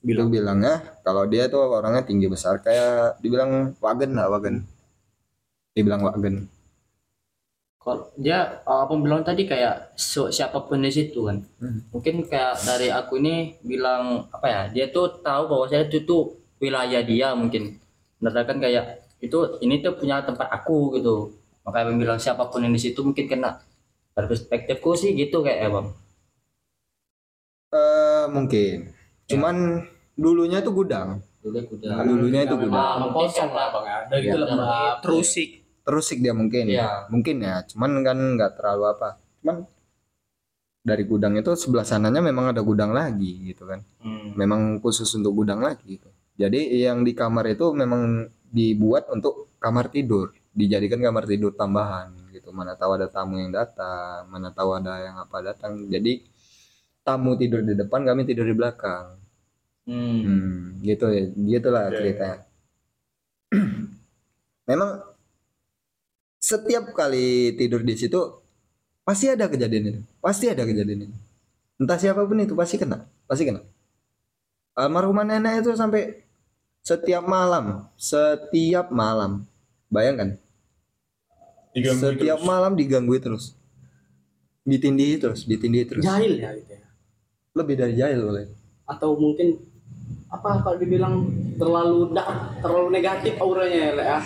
[0.04, 4.68] bilang itu bilangnya kalau dia tuh orangnya tinggi besar kayak dibilang wagen lah wagen.
[5.72, 6.46] Dibilang wagen.
[7.80, 11.40] Kalau dia apa bilang tadi kayak so- siapa pun di situ kan.
[11.56, 11.80] Hmm.
[11.88, 14.62] Mungkin kayak dari aku ini bilang apa ya?
[14.68, 17.80] Dia tuh tahu bahwa saya itu tuh wilayah dia mungkin.
[18.20, 21.32] Menandakan kayak itu ini tuh punya tempat aku gitu.
[21.64, 23.56] Makanya bilang siapa pun yang di situ mungkin kena.
[24.26, 25.88] Perspektifku sih gitu kayak ya, Bang.
[27.70, 28.90] Eh mungkin.
[29.28, 29.84] Cuman
[30.16, 31.22] dulunya itu gudang.
[31.38, 32.82] Dulu udah Dulunya itu gudang.
[32.98, 33.84] Ah, kosong lah Bang.
[33.86, 34.42] Ada gitu Iya.
[34.42, 34.94] lembab.
[35.04, 35.48] terusik
[35.84, 37.08] terusik dia mungkin Iya.
[37.08, 39.64] mungkin ya cuman kan nggak terlalu apa cuman
[40.84, 44.36] dari gudang itu sebelah sananya memang ada gudang lagi gitu kan Hmm.
[44.36, 46.12] memang khusus untuk gudang lagi gitu.
[46.36, 52.12] jadi yang di kamar itu memang dibuat untuk kamar tidur dijadikan kamar tidur tambahan
[52.48, 52.56] gitu.
[52.56, 55.84] Mana tahu ada tamu yang datang mana tahu ada yang apa datang.
[55.92, 56.24] Jadi
[57.04, 59.20] tamu tidur di depan kami tidur di belakang.
[59.88, 60.20] Hmm.
[60.20, 62.38] Hmm, gitu ya, gitulah Iya, ceritanya.
[64.68, 65.00] Memang
[66.36, 68.20] setiap kali tidur di situ
[69.00, 71.16] pasti ada kejadian itu, pasti ada kejadian itu.
[71.80, 73.64] Entah siapa pun itu pasti kena, pasti kena.
[74.76, 76.20] Almarhumah nenek itu sampai
[76.84, 79.48] setiap malam, setiap malam,
[79.88, 80.36] bayangkan,
[81.74, 82.48] Diganggu setiap terus.
[82.48, 83.44] malam diganggu terus,
[84.64, 86.02] ditindihi terus, ditindihi terus.
[86.04, 86.86] Jahil ya gitu ya.
[87.54, 88.46] Lebih dari jahil boleh.
[88.88, 89.58] Atau mungkin
[90.28, 94.18] apa kalau dibilang terlalu dark, terlalu negatif auranya ya, ya.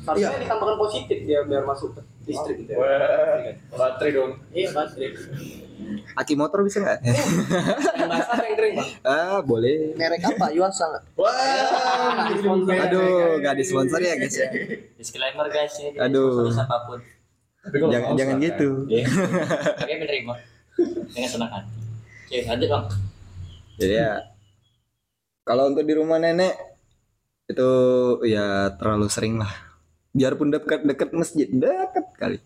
[0.00, 0.40] Harusnya Iya.
[0.48, 3.54] ditambahkan positif dia biar masuk ke listrik gitu ya.
[3.72, 4.32] Baterai dong.
[4.52, 5.10] Iya, baterai.
[6.12, 7.00] Aki motor bisa nggak?
[7.02, 8.90] Yang basah yang kering, Bang.
[9.08, 9.96] ah boleh.
[9.96, 10.52] Merek apa?
[10.52, 11.02] Yuasa nggak?
[11.16, 12.28] Wah,
[12.84, 14.48] Aduh, nggak disponsori ya guys ya.
[15.00, 16.52] Disclaimer guys ini Aduh.
[16.52, 17.00] sponsor siapa pun.
[17.60, 18.68] Kalau Jangan jangan gitu.
[18.88, 19.04] Iya.
[19.76, 20.34] Oke menerima
[21.12, 21.72] dengan senang hati.
[22.28, 22.84] Oke lanjut bang.
[23.80, 24.12] Jadi ya
[25.44, 26.54] kalau untuk di rumah nenek
[27.48, 27.70] itu
[28.28, 29.69] ya terlalu sering lah.
[30.10, 32.38] Biarpun dekat-dekat masjid, dekat kali.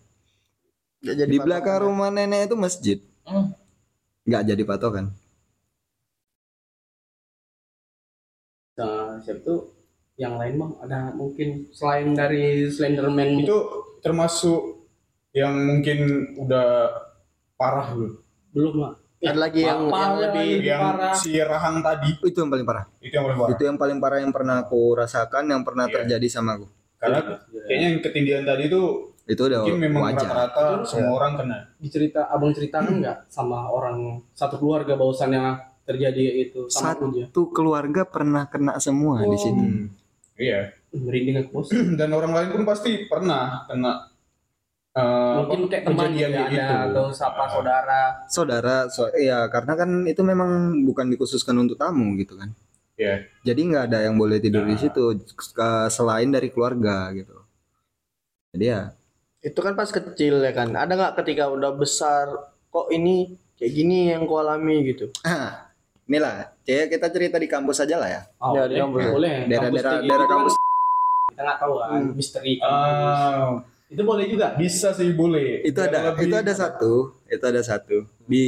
[1.01, 1.83] Nggak jadi Di patokan belakang ya?
[1.83, 2.97] rumah nenek itu masjid.
[3.23, 3.49] Hmm.
[4.23, 5.05] nggak jadi patokan.
[8.75, 9.59] Nah, siapa tuh
[10.15, 13.57] yang lain bang ada mungkin selain dari Slenderman Itu
[13.99, 14.83] termasuk
[15.31, 15.99] yang mungkin
[16.37, 16.89] udah
[17.53, 18.19] parah loh.
[18.49, 21.13] belum lah Ada lagi yang, yang ya, lebih yang- Yang parah.
[21.15, 22.85] si Rahang tadi Itu yang paling parah.
[22.99, 23.51] itu yang paling parah.
[23.51, 25.93] Itu yang paling parah yang pernah aku rasakan, yang pernah Iya.
[26.01, 26.67] terjadi sama aku.
[27.05, 27.19] Karena
[27.61, 28.81] kayaknya yang ketindihan tadi itu
[29.25, 30.29] Itu udah mungkin memang wajar.
[30.29, 31.57] rata-rata semua orang kena.
[31.77, 33.97] dicerita abang ceritakan nggak sama orang
[34.31, 35.43] satu keluarga bahwasannya
[35.81, 39.57] terjadi itu sama dia Satu keluarga pernah kena semua di situ.
[39.57, 39.87] Hmm.
[40.35, 40.73] Iya.
[40.91, 41.67] merinding aku bos
[41.99, 44.07] Dan orang lain pun pasti pernah kena
[44.93, 46.75] eh, mungkin kayak teman juga kayak ada gitu.
[46.87, 47.47] atau siapa Ah.
[47.49, 50.49] saudara Saudara, so, ya karena kan itu memang
[50.83, 52.53] bukan dikhususkan untuk tamu gitu kan.
[52.95, 53.27] Iya.
[53.43, 54.81] Jadi nggak ada yang boleh tidur di Nah.
[54.81, 57.35] situ ke- selain dari keluarga gitu.
[58.51, 58.81] Jadi ya
[59.41, 60.73] itu kan pas kecil ya kan.
[60.73, 62.25] Ada nggak ketika udah besar
[62.65, 65.11] kok ini kayak gini yang kau alami gitu?
[66.05, 68.21] inilah kayak kita cerita di kampus aja lah ya.
[68.37, 69.05] oh, Ya, di boleh, kampus.
[69.11, 70.53] boleh Daerah-daerah Kampus daerah kan kampus.
[71.25, 73.17] kita nggak tahu kan misteri kampus.
[73.17, 73.49] Ah,
[73.85, 75.49] itu boleh juga bisa sih boleh.
[75.63, 76.93] Itu Yang ada lebih- itu ada satu,
[77.25, 78.45] itu ada satu di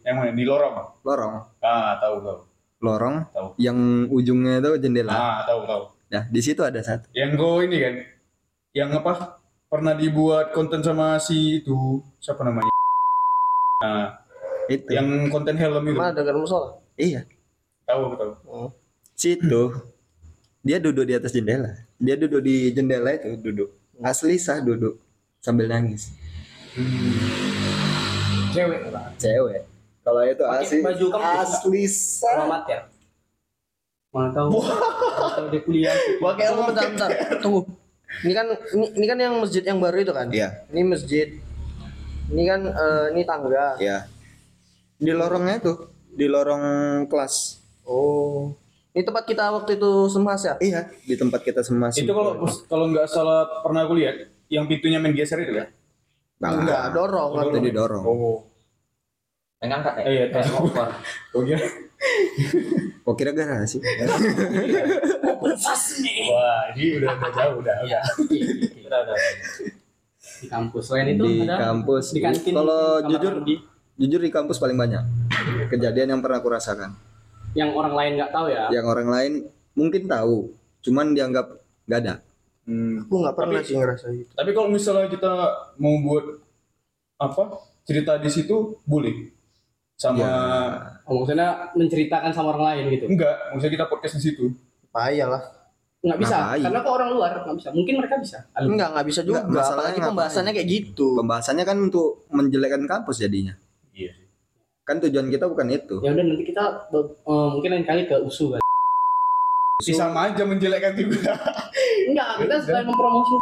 [0.00, 0.30] Yang mana?
[0.30, 0.76] Di lorong.
[1.00, 2.38] lorong, Ah, tahu tahu.
[2.80, 3.48] Lorong Tahu.
[3.60, 3.76] yang
[4.08, 5.12] ujungnya itu jendela.
[5.12, 5.82] Ah, tahu tahu.
[6.10, 7.06] Nah, di situ ada satu.
[7.12, 7.94] Yang go ini kan.
[8.72, 9.12] Yang apa?
[9.70, 12.72] Pernah dibuat konten sama si itu siapa namanya?
[13.80, 14.18] Nah,
[14.66, 14.90] Itu.
[14.90, 15.94] yang konten helm itu.
[15.94, 16.74] Mana dengar musola?
[16.98, 17.22] Iya,
[17.86, 18.32] Tahu tahu.
[19.14, 19.62] situ.
[20.60, 21.72] Dia duduk di atas jendela.
[21.96, 23.68] Dia duduk di jendela itu, duduk.
[24.02, 24.98] Asli sah duduk
[25.38, 26.10] sambil nangis.
[28.50, 29.69] cewek lah Cewek.
[30.10, 32.80] Kalau itu asli baju asli selamat ya
[34.10, 34.58] mana tahu
[35.38, 37.10] tahu dia kuliah Pakai apa bentar bentar.
[37.38, 37.62] Tunggu.
[38.26, 40.26] Ini kan ini, ini kan yang masjid yang baru itu kan?
[40.34, 41.38] Iya, Ini masjid.
[42.26, 43.78] Ini kan eh, ini tangga.
[43.78, 44.10] iya.
[44.98, 45.72] Di lorongnya itu,
[46.10, 46.62] di lorong
[47.06, 47.62] kelas.
[47.86, 48.50] Oh.
[48.90, 50.58] Ini tempat kita waktu itu semas ya?
[50.58, 51.94] Iya, di tempat kita semua.
[51.94, 55.70] Itu kalau kalau nggak salah pernah aku lihat yang pintunya main geser itu kan?
[56.42, 57.30] Enggak, dorong.
[57.30, 58.02] Oh, itu didorong.
[58.02, 58.49] Oh.
[59.60, 60.02] Yang angkat ya.
[60.02, 60.64] Eh, iya, Kayak tahu.
[60.64, 60.88] over.
[61.32, 61.60] Kok kira?
[63.02, 63.76] Kok kira garasi?
[66.26, 67.76] Wah, ini udah udah jauh udah.
[67.84, 68.00] Iya.
[68.82, 69.16] Udah udah.
[70.40, 72.04] di kampus selain itu di ada kampus.
[72.10, 73.54] di kantin Kalau jujur, mandi.
[73.94, 75.04] jujur di kampus paling banyak
[75.68, 76.96] kejadian yang pernah aku rasakan.
[77.52, 79.32] yang orang lain nggak tahu ya Yang orang lain
[79.74, 81.50] mungkin tahu, cuman dianggap
[81.84, 82.14] nggak ada.
[82.64, 83.04] Hmm.
[83.04, 84.30] Aku nggak pernah sih ngerasa gitu.
[84.32, 85.32] Tapi kalau misalnya kita
[85.76, 86.24] mau buat
[87.18, 87.42] apa
[87.82, 89.28] cerita di situ boleh
[90.00, 90.32] sama Ya.
[91.04, 94.44] oh, maksudnya menceritakan sama orang lain gitu enggak maksudnya kita podcast di situ
[94.88, 95.42] Payah lah.
[96.00, 96.62] nggak bisa Ngapain?
[96.64, 99.40] karena kok orang luar nggak bisa mungkin mereka bisa Enggak, nggak bisa juga.
[99.42, 100.10] Nggak, masalahnya Apalagi ngapain?
[100.10, 101.08] pembahasannya kayak gitu.
[101.14, 103.52] Pembahasannya kan untuk menjelekkan kampus jadinya.
[103.92, 104.12] iya
[104.82, 106.00] Kan tujuan kita bukan itu.
[106.00, 108.60] ya udah nanti kita eh, mungkin lain kali ke usu kan
[109.78, 111.36] Si sama aja menjelekkan juga
[112.06, 113.36] enggak kita selain mempromosi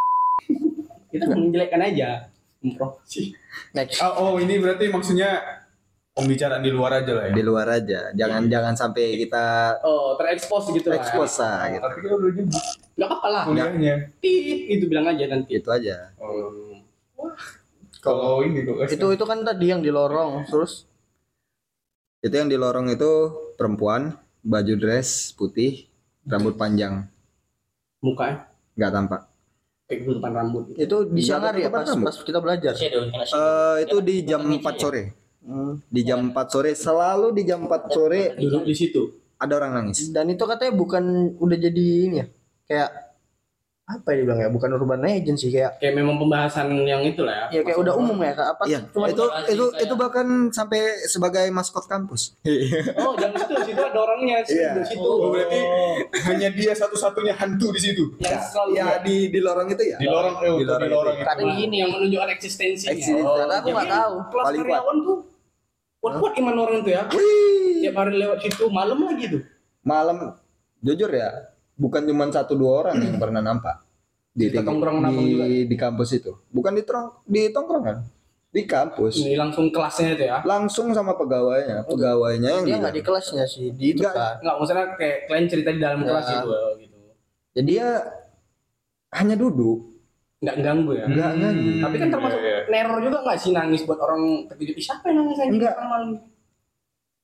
[1.08, 2.26] kita menjelekkan aja
[2.60, 3.32] mempromosi
[3.70, 3.98] Next.
[4.00, 5.57] oh, oh ini berarti maksudnya
[6.18, 8.00] pembicaraan di luar aja lah ya Di luar aja.
[8.10, 11.82] Jangan jangan sampai kita oh terekspos gitu lah expose lah gitu.
[11.86, 12.64] tapi kita udah nyebut
[12.98, 13.94] nggak apa-apa lah kuliahnya.
[14.18, 16.10] tit itu bilang aja nanti Itu aja.
[16.18, 16.74] Oh.
[18.02, 20.90] Kalau ini kok itu itu kan tadi yang di lorong terus
[22.18, 24.10] Itu yang di lorong itu perempuan,
[24.42, 25.86] baju dress putih,
[26.26, 27.06] rambut panjang,
[28.02, 29.20] mukanya nggak tampak.
[29.88, 32.74] kayak tutupan rambut itu di hari ya pas pas kita belajar.
[32.76, 35.17] Eh itu di jam 4 sore.
[35.38, 35.80] Hmm.
[35.86, 39.02] Di jam 4 sore selalu di jam 4 sore duduk di situ
[39.38, 40.10] ada orang nangis.
[40.10, 42.26] dan itu katanya bukan udah jadi ini ya
[42.66, 42.90] kayak
[43.88, 47.48] apa ya dibilang ya bukan urban legend sih kayak kayak memang pembahasan yang itulah ya
[47.50, 48.48] ya kayak udah umum ya Kak.
[48.52, 52.36] apa Iya, cuma itu itu kayak- itu bahkan sampai sebagai maskot kampus.
[52.94, 54.72] oh jangan situ situ ada orangnya situ Iya.
[54.74, 55.60] di situ Oh, berarti
[56.22, 58.04] hanya dia satu-satunya hantu di situ.
[58.18, 59.96] yang selalu Ya di di lorong itu ya.
[59.96, 61.18] Di lorong eh, Di di lorong lorong, itu.
[61.18, 61.28] itu.
[61.32, 63.24] kadang gini yang menunjukkan eksistensinya Eksistensi.
[63.24, 64.14] Oh, Ternyata aku nggak tahu.
[64.28, 64.68] kelas Paling kuat.
[64.68, 65.18] karyawan tuh
[65.98, 67.80] kuat-kuat iman orang tuh ya Wih.
[67.82, 69.42] tiap hari lewat situ malam lagi tuh
[69.80, 70.16] Malam
[70.78, 73.80] jujur ya, bukan cuma satu dua orang yang pernah nampak
[74.34, 75.44] di di, di, juga.
[75.64, 76.32] di kampus itu.
[76.50, 77.98] Bukan di trong di tongkrongan.
[78.48, 79.20] Di kampus.
[79.20, 83.68] ini langsung kelasnya itu ya Langsung sama pegawainya, pegawainya yang dia nggak di kelasnya sih
[83.76, 84.14] di itu Nggak.
[84.16, 86.06] kan nggak maksudnya kayak kalian cerita di dalam Ya.
[86.08, 86.48] kelas itu
[86.80, 86.96] gitu
[87.52, 87.88] Jadi dia
[89.10, 89.78] hanya duduk,
[90.40, 91.40] nggak ganggu ya enggak Hmm.
[91.44, 91.70] nganggu.
[91.84, 92.60] tapi kan termasuk Iya, iya.
[92.72, 96.10] neror juga nggak sih nangis buat orang terkejut siapa yang nangis malam malam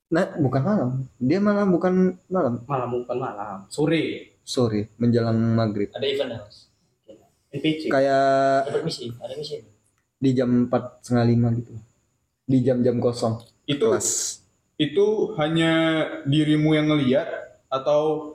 [0.05, 0.91] Nah, bukan malam.
[1.17, 1.95] Dia malam bukan
[2.29, 5.89] malam, malam bukan malam sore sore menjelang maghrib.
[5.91, 6.59] Ada event ya, Mas.
[7.51, 8.27] NPC Kayak
[8.67, 9.63] Ada misi, ada misi.
[10.17, 11.73] di jam empat setengah lima gitu.
[12.43, 14.41] Di jam-jam kosong Itu kelas.
[14.75, 15.71] itu hanya
[16.25, 17.25] dirimu yang ngelihat
[17.69, 18.35] atau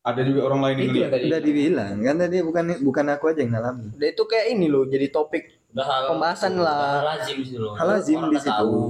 [0.00, 1.10] ada juga orang lain yang itu ya ngelihat?
[1.12, 3.88] tadi Udah dibilang kan tadi bukan bukan aku aja yang ngalamin.
[3.92, 6.90] udah itu kayak ini loh jadi topik Udah hal Pembahasan udah lah.
[6.96, 7.72] Hal lazim sih loh.
[7.74, 8.50] Hal lazim Orang di situ.
[8.50, 8.80] tahu.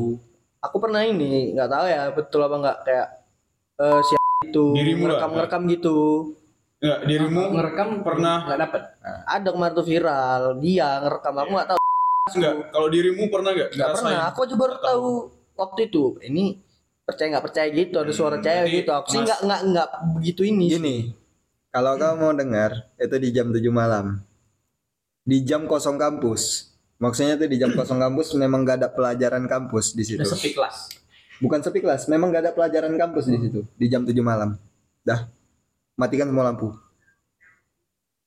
[0.60, 3.06] aku pernah ini nggak tahu ya betul apa nggak kayak
[3.78, 5.98] eh si itu Dirimu ngerekam gitu.
[6.80, 8.82] Enggak, dirimu ngerekam pernah- nggak dapat
[9.28, 11.78] ada kemarin tuh viral dia ngerekam aku nggak tahu.
[12.30, 15.08] Enggak kalau dirimu pernah enggak nggak pernah aku aja baru tahu.
[15.60, 16.04] waktu itu.
[16.24, 16.56] Ini
[17.04, 18.90] percaya nggak percaya gitu ada suara Hmm, cewek gitu.
[18.96, 20.66] Aku sih nggak nggak nggak begitu ini.
[20.66, 20.80] Sih.
[20.80, 20.96] Gini,
[21.68, 24.24] kalau kamu mau dengar itu di jam 7 malam.
[25.20, 26.72] Di jam kosong kampus.
[26.96, 30.20] Maksudnya tuh di jam kosong kampus memang gak ada pelajaran kampus di situ.
[30.20, 30.99] udah sepi kelas
[31.40, 34.60] Bukan sepi kelas, memang gak ada pelajaran kampus di situ di jam 7 malam.
[35.00, 35.28] Dah.
[35.96, 36.72] Matikan semua lampu.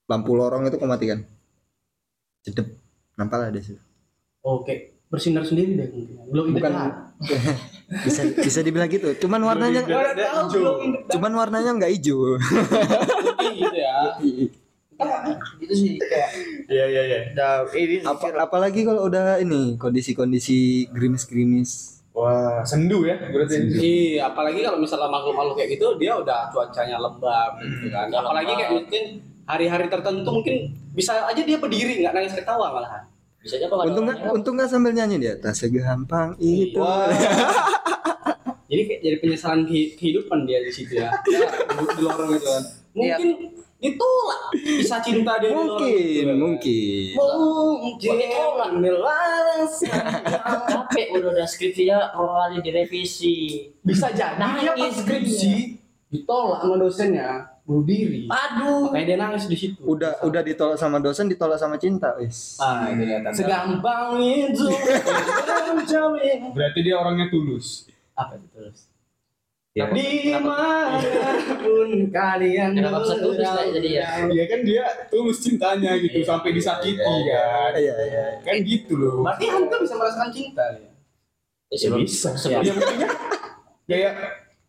[0.09, 1.21] Lampu lorong itu kau matikan.
[2.43, 2.73] Cedep.
[3.17, 3.77] Nampal ada sih.
[4.43, 6.73] oke bersinar sendiri deh mungkin belum Bukan
[8.09, 9.13] bisa bisa dibilang gitu.
[9.23, 9.85] Cuman warnanya
[11.13, 12.35] cuman warnanya nggak hijau.
[13.53, 14.17] gitu ya
[15.61, 16.29] gitu sih kayak
[16.69, 17.19] Iya iya iya.
[17.75, 22.02] ini Apa, apalagi kalau udah ini kondisi-kondisi gerimis-gerimis.
[22.13, 23.57] Wah, sendu ya berarti.
[23.73, 28.05] Iya, apalagi kalau misalnya makhluk-makhluk kayak gitu dia udah cuacanya lembab gitu kan.
[28.07, 28.77] Hmm, Apalagi kayak lembab.
[28.79, 29.03] mungkin
[29.43, 30.55] hari-hari tertentu mungkin
[30.93, 33.03] bisa aja dia berdiri nggak nangis ketawa malahan.
[33.41, 35.33] Bisa aja kalau Untung nggak untung nggak sambil nyanyi dia.
[35.35, 36.77] Tak segampang itu.
[38.63, 41.13] Jadi kayak jadi penyesalan kehi- kehidupan dia di situ ya.
[41.29, 42.63] Ya, di di lorong itu kan.
[42.95, 43.29] Mungkin
[43.83, 46.37] ditolak bisa cinta dia Mungkin, kan.
[46.39, 47.03] mungkin.
[47.19, 48.71] Mungkin ditolak.
[50.71, 53.67] capek udah udah skripsinya kalau kali direvisi.
[53.83, 55.75] bisa jadi dia pas skripsi
[56.07, 58.27] ditolak sama dosennya bunuh diri.
[58.27, 58.91] Aduh.
[58.91, 59.79] Makanya dia nangis di situ.
[59.87, 62.59] Udah udah ditolak sama dosen, ditolak sama cinta, wis.
[62.59, 63.23] Ah, itu dia.
[63.31, 64.67] Segampang itu.
[66.55, 67.87] Berarti dia orangnya tulus.
[68.19, 68.92] Apa itu terus?
[69.73, 69.89] Ya.
[69.89, 71.01] Di mana
[71.57, 74.09] pun kalian Kenapa bisa tulus lah jadi ya?
[74.29, 76.29] Iya kan dia tulus cintanya gitu Iya.
[76.29, 77.71] sampai disakiti Iya, kan.
[77.73, 78.25] Iya, iya.
[78.45, 79.25] Kan gitu loh.
[79.25, 80.89] Berarti Anda bisa merasakan cinta ya?
[81.73, 82.37] Ya, sebelum, bisa.
[82.37, 83.09] sebelum Iya buktinya
[83.83, 84.13] kayak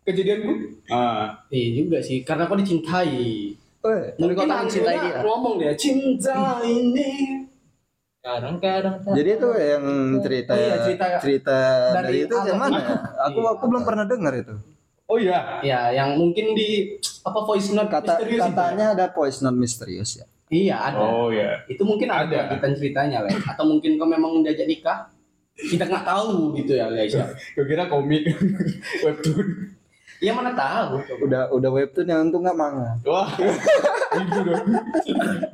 [0.02, 0.52] kejadianku.
[0.88, 3.52] Ah, Iya juga sih, karena kau dicintai.
[3.84, 5.20] Oh, Tapi kau tahan cintai dia.
[5.20, 7.44] Ngomong dia, cinta ini.
[8.24, 9.84] kadang-kadang Jadi itu yang
[10.18, 11.58] cerita Oh iya, cerita- cerita,
[11.92, 12.80] dari dari, itu yang mana?
[13.28, 13.52] Aku Iya.
[13.52, 14.56] aku belum pernah dengar itu.
[15.06, 15.60] Oh iya.
[15.60, 18.44] Ya, yang mungkin di apa voice note Kata misterius itu.
[18.50, 20.26] katanya ada voice note misterius ya.
[20.48, 20.98] Iya, ada.
[21.00, 21.64] Oh iya.
[21.66, 22.54] Itu mungkin ada Ada.
[22.54, 23.32] kita ceritanya, Le.
[23.42, 25.08] Atau mungkin kau memang diajak nikah.
[25.54, 27.26] Kita nggak tahu gitu ya, guys ya.
[27.54, 28.26] Gue kira komik
[29.04, 29.72] webtoon.
[30.18, 31.00] Ya mana tahu.
[31.22, 32.96] Udah udah webtoon yang untung nggak manga.
[33.02, 33.28] Wah.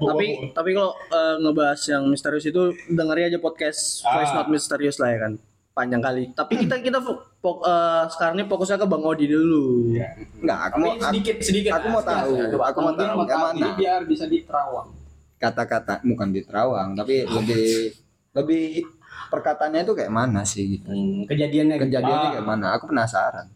[0.01, 4.21] Tapi tapi kalau eh, ngebahas yang misterius itu dengerin aja podcast Ah.
[4.21, 5.33] voice note misterius lah ya kan
[5.81, 9.65] panjang kali tapi kita kita fo- fo- eh, sekarang ini fokusnya ke bang Odi dulu
[9.91, 10.09] Iya.
[10.39, 11.73] Enggak, aku Tapi mau aku- sedikit sedikit.
[11.73, 13.57] aku mau tahu, Coba, aku mau tahu, mau yang mana?
[13.59, 14.89] Jadi biar bisa diterawang.
[15.37, 17.97] kata-kata bukan di Terawang, tapi lebih
[18.31, 18.85] lebih
[19.27, 20.85] perkataannya itu kayak mana sih gitu.
[20.87, 21.85] Hmm, kejadiannya gitu.
[21.89, 22.33] Kejadiannya Ah.
[22.35, 22.67] kayak mana?
[22.77, 23.49] Aku penasaran.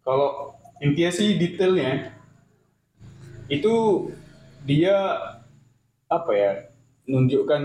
[0.00, 2.08] Kalau intinya sih detailnya
[3.46, 3.74] itu
[4.64, 4.96] dia
[6.06, 6.52] apa ya
[7.04, 7.62] menunjukkan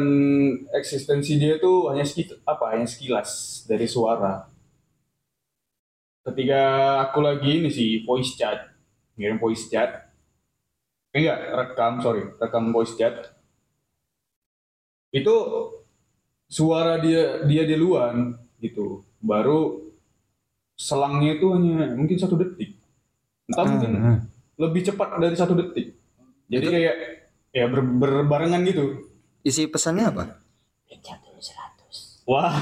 [0.75, 2.05] eksistensi dia tuh hanya
[2.43, 4.47] apa hanya sekilas dari suara.
[6.21, 6.61] Ketika
[7.09, 8.71] aku lagi ini sih voice chat
[9.17, 10.09] ngirim voice chat.
[11.11, 13.35] Eh, enggak rekam sorry rekam voice chat.
[15.11, 15.35] Itu
[16.47, 19.03] suara dia dia duluan gitu.
[19.19, 19.91] Baru
[20.77, 22.79] selangnya itu hanya mungkin satu detik.
[23.51, 23.91] Entah mungkin
[24.55, 25.97] lebih cepat dari satu detik.
[26.47, 26.95] Jadi kayak
[27.51, 29.09] ya ber- berbarengan gitu.
[29.41, 30.23] Isi pesannya apa?
[32.31, 32.55] Wah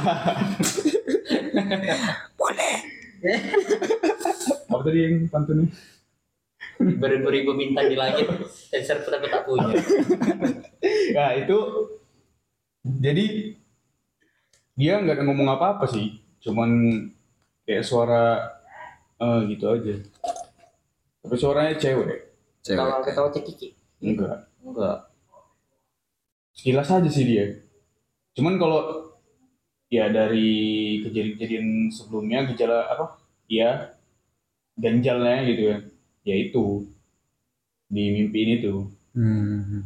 [2.34, 2.76] Boleh.
[4.70, 5.70] apa tadi yang pantunnya
[6.80, 8.26] beribu-ribu bintang di langit
[8.72, 9.76] sensor pun aku tak punya
[11.12, 11.58] Nah itu
[12.88, 13.26] jadi
[14.80, 16.72] dia nggak ada ngomong apa-apa sih, cuman
[17.68, 18.40] kayak suara
[19.20, 20.00] eh, gitu aja.
[21.20, 22.32] Tapi suaranya cewek,
[22.64, 22.80] Cewek.
[22.80, 24.48] kalau ketawa cekiki enggak.
[24.64, 25.12] enggak
[26.56, 27.60] Sekilas aja sih dia.
[28.40, 28.99] Cuman kalau
[29.90, 30.50] ya dari
[31.06, 33.06] kejadian-kejadian sebelumnya gejala apa?
[33.50, 33.98] Ya
[34.78, 35.82] ganjalnya gitu kan.
[36.24, 36.66] Ya itu
[37.90, 38.90] di mimpi ini tuh.
[39.18, 39.86] Hmm.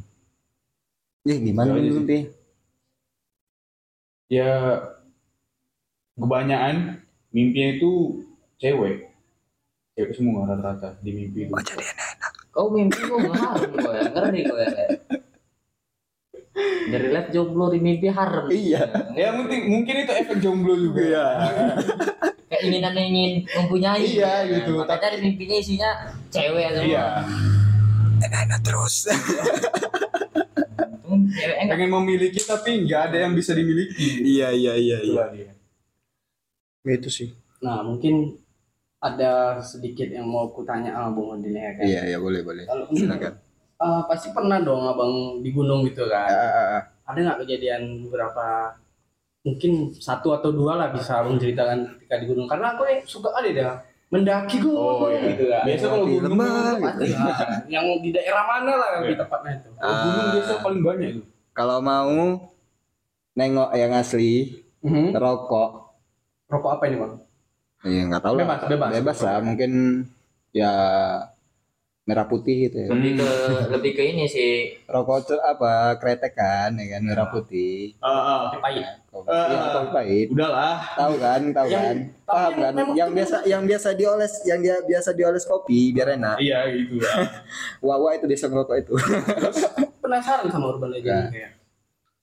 [1.24, 1.88] Ih, gimana sih.
[1.88, 2.20] mimpi?
[4.34, 4.50] ya
[6.18, 7.92] kebanyakan mimpinya itu
[8.58, 9.14] cewek
[9.94, 12.34] cewek semua rata-rata di mimpi itu jadi enak.
[12.50, 14.70] kau mimpi kau haram kau ya ngeri kau ya
[16.84, 18.86] dari live jomblo di mimpi haram Iya.
[19.18, 21.28] ya mungkin mungkin itu efek jomblo juga ya
[22.48, 24.86] keinginan ingin mempunyai Iya, gitu.
[24.86, 25.90] makanya di mimpinya isinya
[26.30, 27.06] cewek semua iya
[28.24, 29.12] Enak terus.
[31.68, 35.52] Pengen memiliki tapi nggak ada yang bisa dimiliki iya, iya, iya, Itulah dia.
[36.88, 38.40] itu sih Nah, mungkin
[39.00, 41.84] ada sedikit yang mau kutanya sama Bung Odin ya kan.
[41.84, 42.64] Iya, iya, boleh, boleh.
[42.64, 43.43] Kalau Silakan.
[43.84, 46.26] Eh, pasti pernah dong abang di gunung gitu kan.
[46.26, 46.82] Ah, ah, ah.
[47.04, 48.72] Ada nggak kejadian beberapa
[49.44, 53.28] mungkin satu atau dua lah bisa abang ceritakan ketika di gunung karena aku yang suka
[53.30, 53.74] ada dah
[54.08, 55.36] mendaki gunung Oh, iya.
[55.36, 55.64] gitu kan.
[55.68, 56.48] biasa kalau gunung lembah.
[56.80, 57.38] Pasti lah.
[57.68, 59.70] yang di daerah mana lah di tempatnya itu.
[59.76, 62.14] kalau gunung biasa paling banyak itu Kalau mau
[63.34, 65.12] nengok yang asli, Mhm.
[65.14, 65.70] rokok.
[66.48, 67.14] Rokok apa ini bang?
[67.84, 68.42] Iya, nggak tahu lah.
[68.46, 68.90] Bebas, bebas.
[68.96, 69.72] Bebas lah, mungkin
[70.50, 70.72] ya
[72.04, 72.88] merah putih gitu ya.
[72.92, 73.30] lebih ke
[73.74, 75.96] lebih ke ini sih Rokok apa?
[75.96, 77.96] Kretek kan, ya kan merah putih.
[77.98, 78.40] Ah, ah.
[78.46, 78.84] Kopi pahit.
[79.08, 79.46] Kopi, Ah.
[79.48, 80.28] iya, kopi pahit.
[80.30, 81.98] udahlah Tahu kan, tahu Yang- kan.
[82.24, 82.74] Paham kan?
[82.92, 86.36] Yang itu biasa yang biasa dioles, yang dia biasa dioles kopi biar enak.
[86.38, 87.00] iya gitu
[87.86, 88.94] Wawa itu desa ngerokok itu.
[89.98, 91.32] penasaran sama urban legend Ya.
[91.32, 91.52] kayak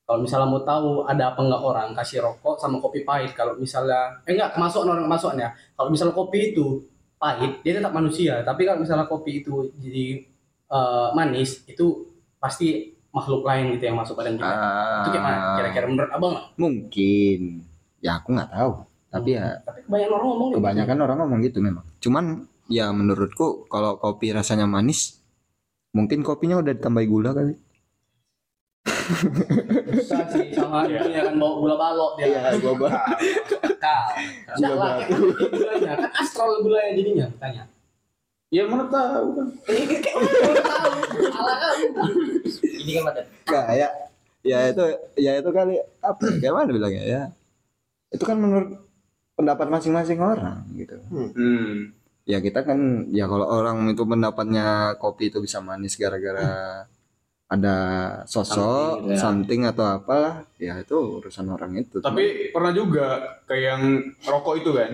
[0.03, 4.11] kalau misalnya mau tahu ada apa enggak orang kasih rokok sama kopi pahit kalau misalnya
[4.25, 6.83] eh enggak kemasukan orang kemasukannya kalau misalnya kopi itu
[7.21, 10.25] pahit dia tetap manusia tapi kalau misalnya kopi itu jadi
[10.73, 12.09] eh, manis itu
[12.41, 14.55] pasti makhluk lain gitu yang masuk badan kita
[15.03, 17.41] itu gimana kira-kira menurut abang Mungkin.
[18.01, 18.73] Ya aku nggak tahu.
[19.11, 20.57] Tapi ya tapi kebanyakan orang ngomong gitu.
[20.63, 21.85] kebanyakan orang ngomong gitu memang.
[21.99, 22.25] Cuman
[22.71, 25.19] ya menurutku kalau kopi rasanya manis,
[25.91, 27.55] mungkin kopinya udah ditambahi gula kali.
[29.11, 30.99] Susah sih sama Iya.
[31.03, 32.27] itu ya kan bawa gula balok dia.
[32.31, 32.93] Iya, gua bah.
[33.81, 34.03] kal
[34.57, 35.21] kayak kan
[35.51, 37.65] gulanya kan astral gulanya jadinya tanya.
[38.51, 40.23] Ya mana tahu kan ini kayak
[40.67, 40.91] tahu.
[41.31, 42.21] Ala kamu
[42.83, 43.89] ini kan mata Nggak, ya
[44.41, 44.85] ya itu
[45.17, 47.23] ya itu kali apa ya, gimana bilangnya ya?
[48.11, 48.75] Itu kan menurut
[49.35, 50.97] pendapat masing-masing orang gitu.
[51.09, 51.95] Hmm.
[52.29, 56.85] ya kita kan ya kalau orang itu pendapatnya kopi itu bisa manis gara-gara
[57.51, 57.77] ada
[58.25, 59.19] sosok Something gitu ya.
[59.19, 63.07] something atau apalah ya itu urusan orang itu Tapi pernah juga
[63.45, 63.83] kayak yang
[64.23, 64.91] rokok itu kan.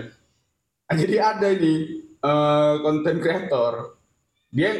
[1.01, 1.75] Jadi ada ini
[2.17, 4.01] eh, konten kreator
[4.49, 4.73] dia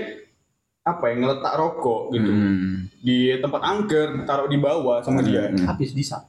[0.81, 2.89] apa ya ngeletak rokok gitu Hmm.
[2.97, 5.47] di tempat angker taruh di bawah sama dia.
[5.47, 5.69] Hmm.
[5.69, 6.25] habis bisa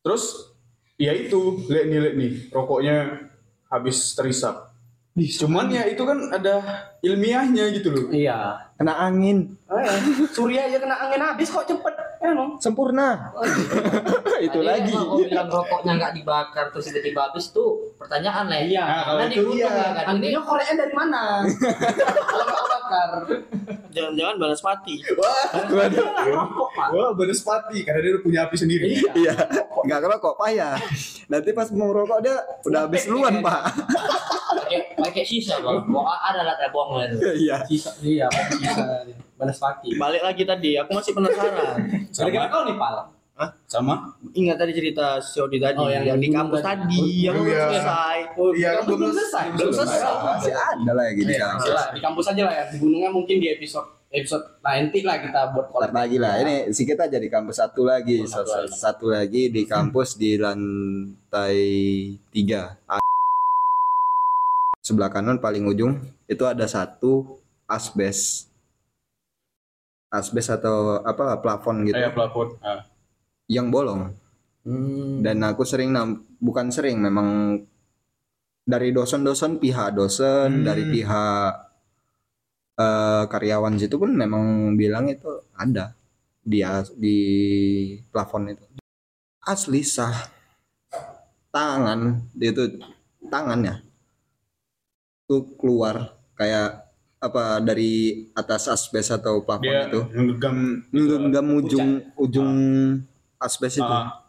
[0.00, 0.54] Terus
[0.96, 2.96] ya itu lihat nih lihat nih rokoknya
[3.68, 4.71] habis terisap.
[5.12, 6.54] Cuman ya itu kan ada
[7.04, 8.04] ilmiahnya gitu loh.
[8.08, 8.64] iya.
[8.80, 9.54] Kena angin.
[9.68, 9.96] Eh,
[10.32, 13.30] Surya aja kena angin habis kok cepet emang sempurna.
[14.46, 14.90] Itu Tadi lagi.
[14.90, 19.30] kau bilang rokoknya nggak dibakar terus tiba-tiba habis tuh pertanyaan lah Iya, Nah, kalau Karena
[19.30, 19.70] di itu iya.
[19.70, 20.14] ya kan?
[20.16, 21.22] Ini koreknya dari mana?
[22.30, 23.10] Kalau nggak bakar.
[23.92, 24.94] Jangan-jangan banaspati.
[26.26, 26.88] Rokok pak.
[26.90, 28.98] Wah, Banaspati karena dia punya api sendiri.
[29.14, 29.34] iya.
[29.82, 30.74] Nggak ngerokok payah
[31.26, 33.62] nanti pas mau ngerokok dia udah habis duluan pak.
[34.52, 37.62] Pakai pakai sisa bang mau ada lah buang itu iya.
[37.64, 38.84] Sisa iya sisa
[39.42, 41.76] Banaspati balik lagi tadi aku masih penasaran
[42.14, 42.96] gara-gara kau nih pal
[43.66, 44.14] Sama?
[44.32, 47.50] ingat tadi cerita si Odi tadi Oh, yang yang, di kampus tadi yang Oh, belum
[47.50, 47.66] iya.
[47.66, 50.12] selesai oh Iya, kan belum selesai belum selesai.
[50.22, 53.48] masih ada lah ya Iya, kan di kampus aja lah ya di gunungnya mungkin di
[53.50, 56.36] episode episode nanti lah kita buat collab lagi lah.
[56.36, 56.44] ya.
[56.44, 58.76] Ini si kita jadi kampus satu lagi, Oh, satu satu, lagi.
[58.76, 61.58] satu lagi di kampus di lantai
[62.28, 62.76] tiga.
[64.78, 68.51] Sebelah kanan paling ujung itu ada satu asbes,
[70.12, 72.60] asbes atau apa plafon gitu Kayak pelapor.
[72.60, 72.84] Ah.
[73.48, 74.12] yang bolong.
[74.62, 75.24] Hmm.
[75.24, 75.90] Dan aku sering
[76.38, 77.58] bukan sering memang
[78.62, 80.64] dari dosen-dosen pihak dosen Hmm.
[80.64, 81.52] dari pihak
[82.78, 85.92] eh, karyawan situ pun memang bilang itu ada
[86.42, 87.18] dia di
[88.08, 88.64] plafon itu
[89.42, 90.14] asli sah
[91.50, 92.78] tangan dia itu
[93.26, 93.82] tangannya
[95.26, 96.81] tuh keluar kayak
[97.22, 100.02] apa dari atas asbes atau plafon Dia itu?
[100.10, 100.56] ngegenggam
[100.90, 102.50] ngenggam ujung ujung
[103.38, 103.86] asbes itu?
[103.86, 104.26] Ah.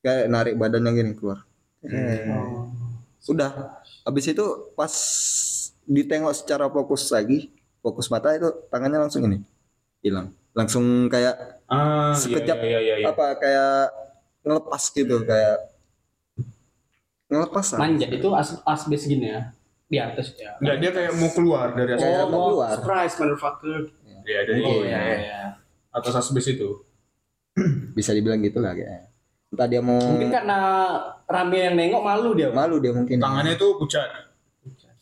[0.00, 1.44] kayak narik badannya gini keluar.
[1.80, 2.68] Oh.
[3.16, 4.92] sudah habis itu pas
[5.84, 7.48] ditengok secara fokus lagi
[7.80, 9.40] fokus mata itu tangannya langsung ini
[10.00, 10.32] hilang.
[10.52, 12.58] Langsung kayak Ah, iya, Sekejap.
[12.60, 13.06] iya, iya, iya.
[13.08, 13.94] apa kayak
[14.42, 15.56] ngelepas gitu kayak
[17.30, 17.78] ngelepas lah.
[17.78, 19.54] Manjat itu as asbes gini ya
[19.90, 22.00] di atas ya Enggak, dia kayak mau keluar dari atas.
[22.00, 22.70] Kayak mau keluar.
[22.72, 23.78] surprise motherfucker
[24.20, 24.96] Iya, dari oh Iya.
[24.96, 25.40] ya ya
[25.90, 26.70] atas asbes itu.
[27.92, 29.10] bisa dibilang gitu lah kayaknya
[29.50, 30.58] entah dia mau mungkin karena
[31.26, 34.06] rame yang nengok malu dia malu dia mungkin Tangannya itu pucat.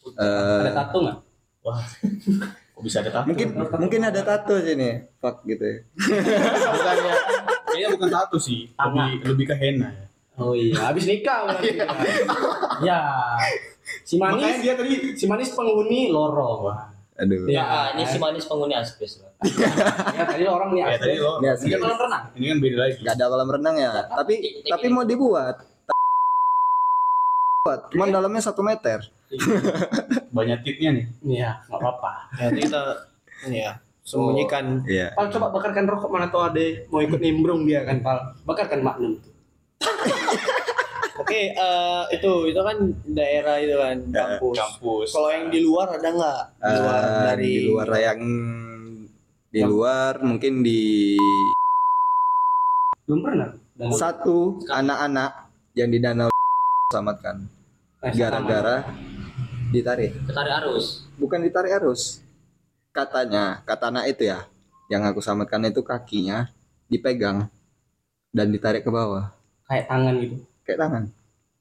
[0.08, 1.18] Eh, ada tato nggak
[2.72, 3.28] Kok bisa ada tato?
[3.28, 5.78] mungkin mungkin ada tato sini fuck gitu ya
[6.72, 7.14] bukannya
[7.68, 10.06] kayaknya bukan tato sih, lebih lebih ke henna ya.
[10.38, 11.68] Oh iya habis nikah berarti.
[11.74, 11.86] Dia.
[12.86, 13.00] ya
[14.04, 16.70] si Makanya manis dia tadi si manis penghuni lorong
[17.18, 17.50] aduh.
[17.50, 17.62] Ya.
[17.66, 19.32] Ah, ini si manis penghuni asbes lah.
[20.14, 21.26] ya tadi orang nih kayak tadi asbes.
[21.26, 22.22] lo Ya, dia kolam renang.
[22.38, 22.96] Ini kan beda lagi.
[23.02, 23.90] nggak ada kolam renang ya?
[24.06, 24.34] Tapi
[24.70, 25.56] tapi mau dibuat.
[27.66, 27.80] Buat.
[27.90, 29.02] Cuman dalamnya satu meter.
[30.36, 31.06] Banyak titnya nih.
[31.26, 32.12] iya nggak apa-apa.
[32.38, 32.82] Nanti kita
[33.50, 33.72] ini ya
[34.06, 34.64] sembunyikan.
[34.86, 35.10] iya.
[35.18, 36.86] Pal coba bakarkan rokok mana tuh ade?
[36.88, 38.38] Mau ikut nimbrung dia kan Pal.
[38.46, 39.37] Bakarkan magnum tuh
[41.18, 44.54] Oke, eh, itu itu kan daerah itu kan kampus.
[44.56, 45.08] Kampus.
[45.10, 46.40] Kalau yang di luar ada nggak?
[46.56, 48.20] Di luar Eh, dari di luar yang
[49.48, 51.16] di luar mungkin di
[53.04, 55.32] belum pernah dan satu anak-anak
[55.72, 56.28] yang di danau
[56.88, 57.48] selamatkan
[57.98, 58.84] Eh, gara-gara
[59.68, 61.08] ditarik Ketarik arus.
[61.16, 62.20] bukan ditarik arus
[62.92, 64.44] katanya kata anak itu ya
[64.86, 66.52] yang aku selamatkan itu kakinya
[66.86, 67.48] dipegang
[68.30, 69.32] dan ditarik ke bawah
[69.64, 70.36] kayak tangan gitu
[70.68, 71.04] kayak tangan.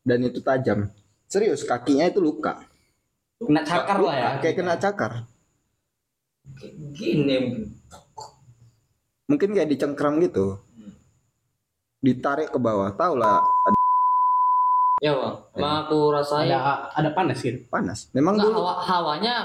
[0.03, 0.91] Dan itu tajam.
[1.31, 2.59] Serius kakinya itu luka.
[3.39, 5.23] Kena cakar lah ya kayak kena cakar.
[6.91, 7.63] Gini.
[9.27, 10.59] mungkin kayak dicengkram gitu.
[12.03, 12.91] Ditarik ke bawah.
[12.95, 13.75] Tau lah ada
[14.97, 16.49] Ya bang, emang aku rasain.
[16.49, 17.61] Ada ada panas gitu?
[17.69, 18.09] Panas.
[18.17, 19.35] Memang Nggak, dulu hawa, hawanya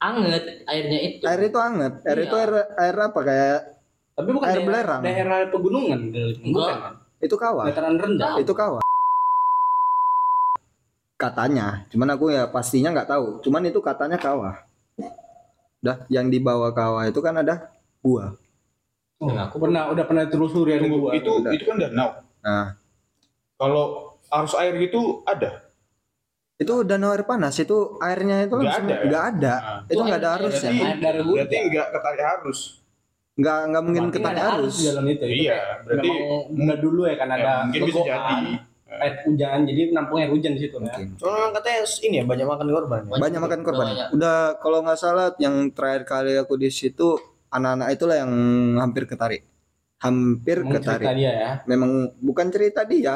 [0.00, 1.22] anget airnya itu.
[1.28, 2.24] air itu hangat air Iya.
[2.24, 3.20] itu air, air apa?
[3.20, 3.60] Kayak
[4.14, 5.00] tapi bukan Air daerah, belerang.
[5.04, 6.00] daerah pegunungan
[6.40, 6.94] bukan kan?
[7.20, 7.64] Itu kawah.
[7.68, 8.38] Dataran rendah.
[8.40, 8.80] Itu kawah
[11.24, 11.66] katanya.
[11.88, 13.26] Cuman aku ya pastinya nggak tahu.
[13.40, 14.60] Cuman itu katanya kawah.
[15.78, 17.68] Dah yang di bawah kawah itu kan ada
[18.00, 18.32] gua
[19.20, 21.52] oh, aku pernah udah pernah telusuri ada gua itu Udah.
[21.52, 22.08] itu kan danau.
[22.40, 22.76] nah.
[23.56, 23.84] Kalau
[24.26, 25.60] arus air gitu ada.
[26.54, 29.00] itu danau air panas itu airnya itu Nggak ada ya?
[29.04, 29.54] nggak ada.
[29.54, 32.60] Nah, itu nggak ada Berarti- arusnya berarti- Berarti enggak ketarik arus.
[33.34, 36.10] nggak nggak mungkin ketarik arus di dalam itu itu Iya, berarti
[36.54, 38.36] udah dulu ya kan ya, ada mungkin bisa jadi.
[39.00, 42.24] Air hujan jadi nampung air hujan di situ ya mungkin Soalnya memang katanya ini ya
[42.24, 43.00] banyak makan korban.
[43.04, 43.16] ya.
[43.18, 44.08] banyak makan korban Banyak.
[44.14, 47.16] udah kalau nggak salah yang terakhir kali aku di situ
[47.50, 48.32] anak-anak itulah yang
[48.78, 49.42] hampir ketarik
[49.98, 51.90] hampir Emang cerita ketarik dia ya memang
[52.20, 53.14] bukan cerita dia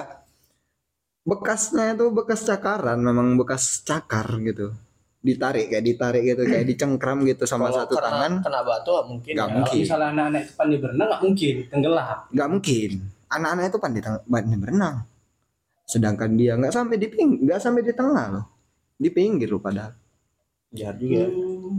[1.22, 4.72] bekasnya itu bekas cakaran memang bekas cakar gitu
[5.18, 9.32] ditarik kayak ditarik gitu kayak dicengkram gitu sama Kalau satu kena, tangan kena batu mungkin.
[9.34, 9.52] Nggak ya.
[9.52, 9.68] mungkin.
[9.68, 12.90] kalau misalnya anak-anak itu pandai berenang nggak mungkin tenggelam nggak mungkin
[13.28, 14.96] anak-anak itu pandai pandai berenang
[15.89, 18.45] sedangkan dia nggak sampai di ping nggak sampai di tengah loh
[19.01, 19.97] di pinggir loh padahal
[20.68, 21.24] Jahat juga.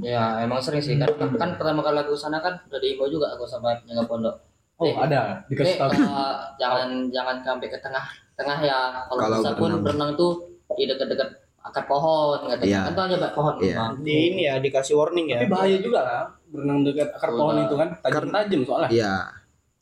[0.02, 3.46] Ya emang sering sih kan, kan pertama kali aku sana kan udah diimbau juga aku
[3.46, 4.34] sama penjaga pondok.
[4.82, 8.02] oh Eh, ada dikasih Eh, tahu eh, jangan jangan sampai ke tengah
[8.34, 9.06] tengah ya.
[9.06, 10.18] Kalau Kalau bisa pun berenang.
[10.18, 10.42] tuh
[10.74, 11.30] di dekat-dekat
[11.62, 12.66] akar pohon katanya.
[12.66, 12.80] Iya.
[12.82, 13.54] Kan tuh hanya banyak pohon.
[13.62, 13.76] Iya.
[13.78, 13.94] Bang.
[14.02, 15.38] Di ini ya dikasih warning ya.
[15.38, 17.66] tapi bahaya juga lah berenang dekat akar pohon Udah.
[17.70, 19.14] itu kan tajam-tajam soalnya Iya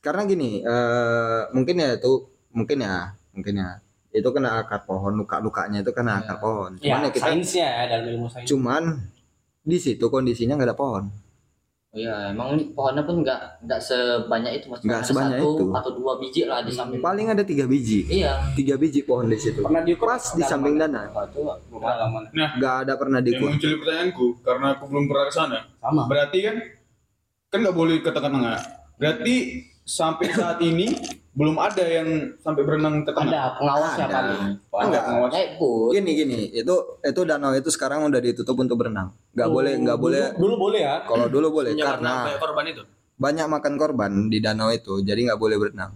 [0.04, 2.14] karena gini eh mungkin ya itu
[2.52, 3.70] mungkin ya mungkin ya
[4.18, 7.84] itu kena akar pohon luka-lukanya itu kena akar pohon cuman ya, ya kita sainsnya ya
[7.94, 8.84] dalam ilmu sains cuman
[9.62, 11.06] di situ kondisinya nggak ada pohon
[11.98, 14.84] Iya, emang ini pohonnya pun nggak nggak sebanyak itu mas.
[14.86, 15.66] Nggak sebanyak satu itu.
[15.72, 17.00] atau dua biji lah di samping.
[17.02, 18.54] paling ada tiga biji Iya.
[18.54, 21.42] tiga biji pohon di situ pernah diukur pas di samping Apa itu?
[21.74, 25.60] pengalaman nggak ada pernah Yang dikur muncul pertanyaanku karena aku belum pernah ke sana.
[25.82, 26.56] sama Berarti kan
[27.50, 28.58] kan nggak boleh ke tengah-tengah.
[29.00, 29.36] Berarti
[29.88, 30.92] sampai saat ini
[31.38, 33.30] belum ada yang sampai berenang ke tengah.
[33.30, 34.16] Ada pengawasnya Ada.
[34.18, 34.42] paling.
[34.68, 35.12] Oh, Enggak, ada.
[35.14, 35.32] ngawas.
[35.32, 35.90] Kayak put.
[35.94, 39.14] Gini gini, itu itu danau itu sekarang udah ditutup untuk berenang.
[39.32, 40.22] Nggak boleh nggak boleh.
[40.34, 40.96] Dulu, dulu boleh ya.
[41.06, 42.82] Kalau dulu boleh Karena karena korban itu.
[43.16, 45.94] banyak makan korban di danau itu, jadi nggak boleh berenang.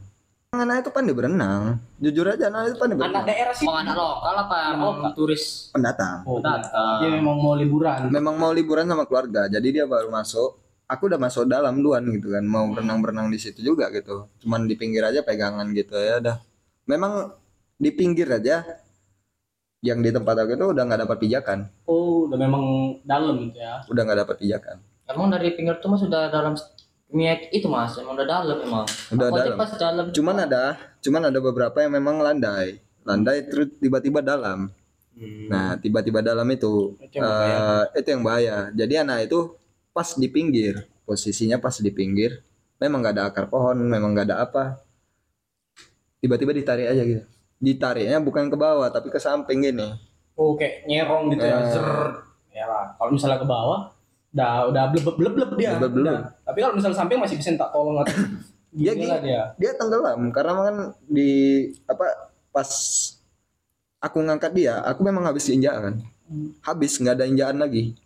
[0.52, 3.26] Anak itu pandai berenang, jujur aja anak itu pandai Anak berenang.
[3.26, 3.64] daerah sih.
[3.64, 6.28] Emang anak lokal apa emang turis Pendatang.
[6.28, 7.00] Oh, datang?
[7.00, 8.12] dia memang mau liburan.
[8.12, 10.60] Memang mau liburan sama keluarga, jadi dia baru masuk.
[10.92, 14.28] Aku udah masuk dalam duluan gitu kan, mau berenang-berenang di situ juga gitu.
[14.39, 16.38] Cuman di pinggir aja pegangan gitu ya udah.
[16.84, 17.32] Memang
[17.78, 18.68] di pinggir aja
[19.82, 22.64] yang di tempat aku itu udah nggak dapat pijakan, Oh, udah memang
[23.02, 23.82] dalam gitu ya.
[23.84, 24.78] udah nggak dapat pijakan.
[25.08, 26.54] Emang dari pinggir tuh mas sudah dalam
[27.10, 28.86] miak itu mas, emang udah dalam emang.
[29.10, 29.58] Udah Aku dalam.
[29.58, 30.06] pas dalam.
[30.12, 30.64] Cuman ada,
[31.00, 34.70] cuman ada beberapa yang memang landai, landai terus tiba-tiba dalam.
[35.48, 37.58] Nah, tiba-tiba dalam itu, Itu yang bahaya.
[37.92, 38.58] eh, itu yang bahaya.
[38.72, 39.39] Jadi anak itu
[39.92, 42.44] pas di pinggir, posisinya pas di pinggir,
[42.80, 44.64] memang nggak ada akar pohon, memang nggak ada apa.
[46.24, 47.24] Tiba-tiba ditarik aja gitu.
[47.62, 49.94] Ditariknya bukan ke bawah, tapi ke samping gini.
[50.34, 51.58] Oh, kayak nyerong gitu ya.
[51.62, 51.70] Eh.
[51.70, 51.88] Zer.
[52.52, 52.98] Ya lah.
[52.98, 53.94] Kalau misalnya ke bawah,
[54.32, 55.78] udah udah bleb bleb bleb dia.
[55.78, 56.08] Bleb-bleb.
[56.08, 56.20] Udah.
[56.48, 58.16] Tapi kalau misalnya samping masih bisa tak tolong atau
[58.72, 59.52] Dia Gila dia.
[59.60, 61.32] Dia tenggelam karena kan di
[61.92, 62.72] apa pas
[64.00, 66.00] aku ngangkat dia, aku memang habis injakan.
[66.64, 68.00] Habis nggak ada injakan lagi.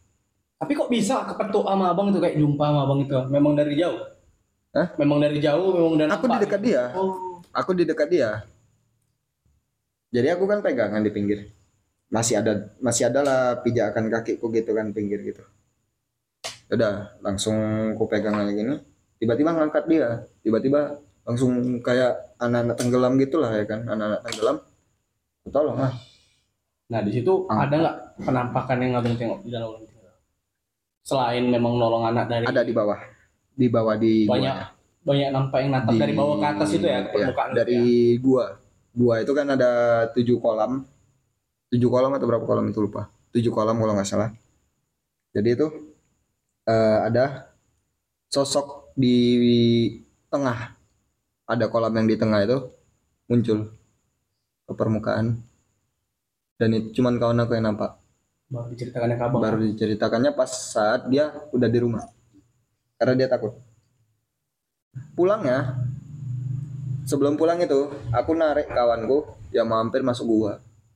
[0.56, 3.16] Tapi kok bisa kepetuk sama abang itu kayak jumpa sama abang itu?
[3.28, 4.00] Memang dari jauh?
[4.76, 4.88] Hah?
[5.00, 6.84] Memang dari jauh, memang dari Aku di dekat dia.
[6.96, 8.44] Oh, aku di dekat dia
[10.12, 11.48] jadi aku kan pegangan di pinggir
[12.12, 15.42] masih ada masih ada lah pijakan kakiku gitu kan pinggir gitu
[16.70, 17.56] udah langsung
[17.96, 18.76] ku pegang lagi gini
[19.18, 20.08] tiba-tiba ngangkat dia
[20.44, 24.58] tiba-tiba langsung kayak anak-anak tenggelam gitulah ya kan anak-anak tenggelam
[25.50, 25.96] tolong ah
[26.86, 27.66] Nah di situ Ah.
[27.66, 27.98] ada nggak
[28.30, 29.95] penampakan yang abang tengok di dalam itu?
[31.06, 32.98] Selain memang nolong anak dari ada di bawah.
[33.54, 34.74] Di bawah di banyak guanya.
[35.06, 37.50] banyak nampak yang natap Di- dari bawah ke atas itu ya ke ya, permukaan.
[37.54, 38.22] Itu dari ya?
[38.26, 38.46] gua.
[38.96, 39.72] Gua itu kan ada
[40.18, 40.82] tujuh kolam.
[41.70, 43.14] Tujuh kolam atau berapa kolam itu lupa.
[43.38, 44.34] Tujuh kolam kalau nggak salah.
[45.30, 45.68] Jadi itu
[46.66, 47.54] eh, ada
[48.34, 49.18] sosok di
[50.34, 50.74] tengah.
[51.46, 52.66] Ada kolam yang di tengah itu
[53.30, 53.70] muncul
[54.66, 55.38] ke permukaan.
[56.58, 58.02] Dan itu cuman kawan aku yang nampak
[58.46, 59.42] baru diceritakannya ke abang.
[59.42, 62.04] baru diceritakannya pas saat dia udah di rumah.
[62.96, 63.58] Karena dia takut.
[65.18, 65.76] Pulangnya
[67.04, 70.54] sebelum pulang itu aku narik kawanku yang hampir masuk gua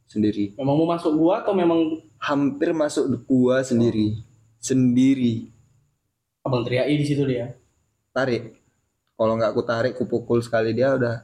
[0.08, 0.56] sendiri.
[0.56, 4.24] Memang mau masuk gua atau memang hampir masuk gua sendiri.
[4.60, 5.52] Sendiri.
[6.43, 7.60] Abang teriaki di situ dia?
[8.20, 8.43] tarik.
[9.16, 11.24] Kalau nggak aku tarik ku pukul sekali dia udah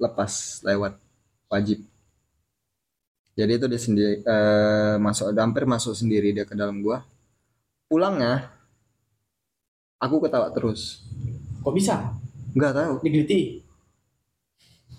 [0.00, 0.96] lepas lewat.
[1.48, 1.84] Wajib
[3.34, 7.02] jadi itu dia sendiri eh, masuk hampir masuk sendiri dia ke dalam gua
[7.86, 8.50] pulangnya
[9.98, 11.02] aku ketawa terus
[11.60, 11.96] Kok bisa?
[12.54, 13.60] nggak tahu Digeliti.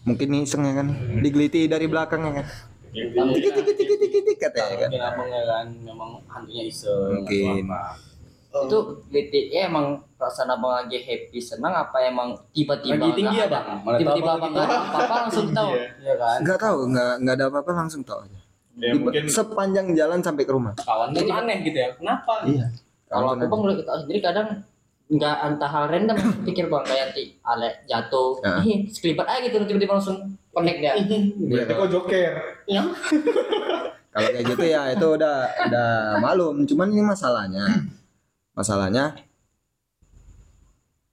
[0.04, 0.88] mungkin iseng ya kan
[1.20, 2.48] digeliti dari belakang ya kan
[3.32, 7.24] tiki tiki tiki tiki tiki katanya kan Mungkin abangnya kan memang hantunya iseng.
[7.24, 7.68] Mungkin.
[7.68, 7.82] atau apa.
[8.58, 8.78] Itu
[9.10, 9.86] litik ya emang
[10.16, 13.66] perasaan abang lagi happy senang apa emang tiba-tiba Lagi tinggi nggak ya bang?
[14.00, 15.72] Tiba-tiba abang nggak ada apa-apa langsung tahu.
[15.76, 16.14] Iya.
[16.16, 16.38] Kan?
[16.40, 18.40] nggak tahu nggak nggak ada apa-apa langsung tahu aja.
[18.76, 20.74] Ya Di- mungkin sepanjang jalan sampai ke rumah.
[20.78, 21.90] Kawan itu aneh gitu ya.
[21.94, 22.34] Kenapa?
[22.48, 22.68] iya.
[23.06, 24.48] Kalau aku bang kalau kita sendiri kadang
[25.06, 28.58] nggak entah hal random pikir bang kayak ti ale jatuh Ya.
[28.62, 30.18] ih sekelibat aja gitu tiba-tiba langsung
[30.50, 30.96] connect dia.
[30.96, 32.32] Berarti kok joker.
[34.10, 35.38] kalau kayak gitu ya itu udah
[35.68, 37.68] udah malum cuman ini masalahnya
[38.56, 39.20] masalahnya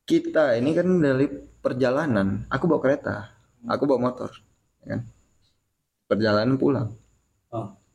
[0.06, 1.26] kita ini kan dari
[1.62, 2.46] perjalanan.
[2.48, 3.32] Aku bawa kereta
[3.68, 4.30] aku bawa motor
[4.82, 5.00] ya kan?
[6.10, 6.88] Perjalanan pulang.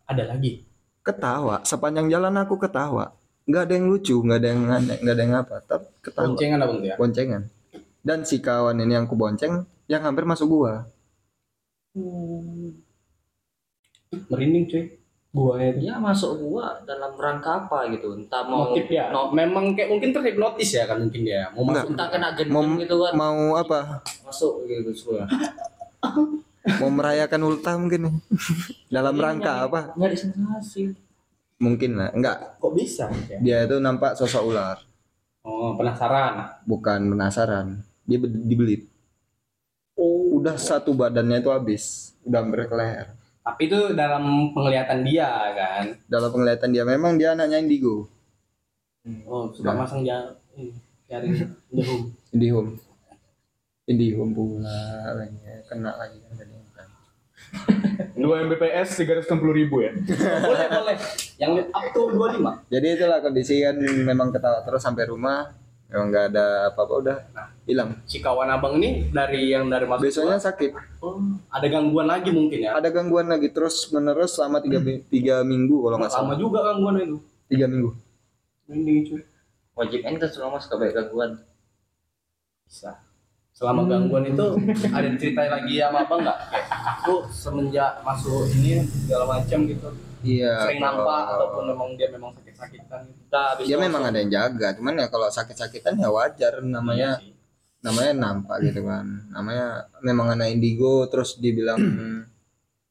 [0.08, 0.64] Ada lagi.
[1.04, 1.64] ketawa.
[1.64, 3.16] Sepanjang jalan aku ketawa.
[3.48, 6.26] Nggak ada yang lucu nggak ada yang aneh nggak ada yang apa tapi ketawa.
[6.32, 6.96] Boncengan tuh ya.
[7.00, 7.44] boncengan.
[8.04, 10.88] Dan si kawan ini yang ku bonceng yang hampir masuk gua.
[14.32, 14.97] Merinding cuy.
[15.38, 15.78] Gua itu.
[15.80, 19.08] dia masuk gua dalam rangka apa gitu entah mau Motif ya.
[19.08, 21.46] no- Memang kayak mungkin terhipnotis ya kan mungkin dia.
[21.52, 21.84] Mau Enggak.
[21.84, 21.92] masuk.
[21.94, 23.80] entah kena gendam Mau- gitu kan mau apa
[24.24, 25.30] masuk gitu semua
[26.78, 28.16] mau merayakan ulta mungkin nih.
[28.92, 30.82] dalam Iya, rangka nyari- apa nyari sensasi
[31.58, 33.06] mungkin lah enggak Kok bisa?
[33.28, 33.38] Ya?
[33.40, 34.78] dia itu nampak sosok ular
[35.42, 36.60] Oh penasaran.
[36.64, 37.68] bukan penasaran
[38.04, 38.84] dia be- dibelit
[39.94, 40.38] Oh.
[40.38, 41.84] udah satu badannya itu habis
[42.22, 43.08] udah hampir ke leher
[43.48, 45.86] Tapi itu dalam penglihatan dia kan.
[46.06, 48.12] dalam penglihatan dia memang dia anaknya indigo
[49.24, 49.88] Oh suka Udah.
[49.88, 50.20] masang dia
[50.60, 50.76] ini,
[51.08, 51.32] cari
[51.72, 52.12] the home.
[52.36, 52.76] indihome
[53.88, 55.64] indihome pula ya.
[55.64, 56.88] kena lagi kan tadi kan.
[58.20, 59.96] 2 Mbps 360 ribu ya.
[60.44, 60.98] boleh boleh.
[61.40, 62.68] Yang up to 25.
[62.68, 65.56] jadi itulah kondisi kan memang ketawa terus sampai rumah
[65.88, 67.18] Emang nggak ada apa-apa udah
[67.64, 67.96] hilang.
[68.04, 70.76] Si kawan abang ini dari yang dari masuk Biasanya sakit.
[71.00, 71.16] Oh,
[71.48, 72.76] ada gangguan lagi mungkin ya.
[72.76, 76.36] Ada gangguan lagi terus menerus selama tiga, mi- tiga minggu kalau nggak salah.
[76.36, 77.18] juga gangguan itu.
[77.48, 77.96] Tiga minggu.
[78.68, 79.22] Ini cuy.
[79.78, 81.38] wajib ente selama suka baik gangguan
[82.66, 82.98] Bisa.
[83.54, 84.46] Selama gangguan itu
[84.90, 86.38] ada cerita lagi sama abang nggak?
[86.52, 86.68] Kayak
[87.00, 89.88] aku semenjak masuk ini segala macam gitu.
[90.26, 90.54] Iya.
[90.66, 94.20] Sering kalau- nampak ataupun memang dia memang sakit-sakitan kita habis Ya itu memang langsung- ada
[94.20, 97.36] yang jaga, cuman ya kalau sakit-sakitan ya wajar namanya Iya
[97.78, 99.06] namanya nampak gitu kan.
[99.32, 101.78] Namanya memang anak indigo terus dibilang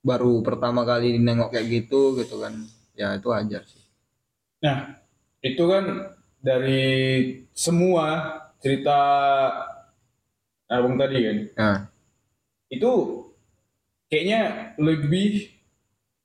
[0.09, 2.55] baru pertama kali nengok kayak gitu gitu kan.
[2.95, 3.83] Ya itu wajar sih.
[5.43, 6.87] Itu kan dari
[7.53, 8.07] semua
[8.59, 8.99] cerita
[10.67, 11.37] abang tadi kan.
[11.55, 11.79] Nah,
[12.67, 13.23] Itu
[14.09, 15.55] kayaknya lebih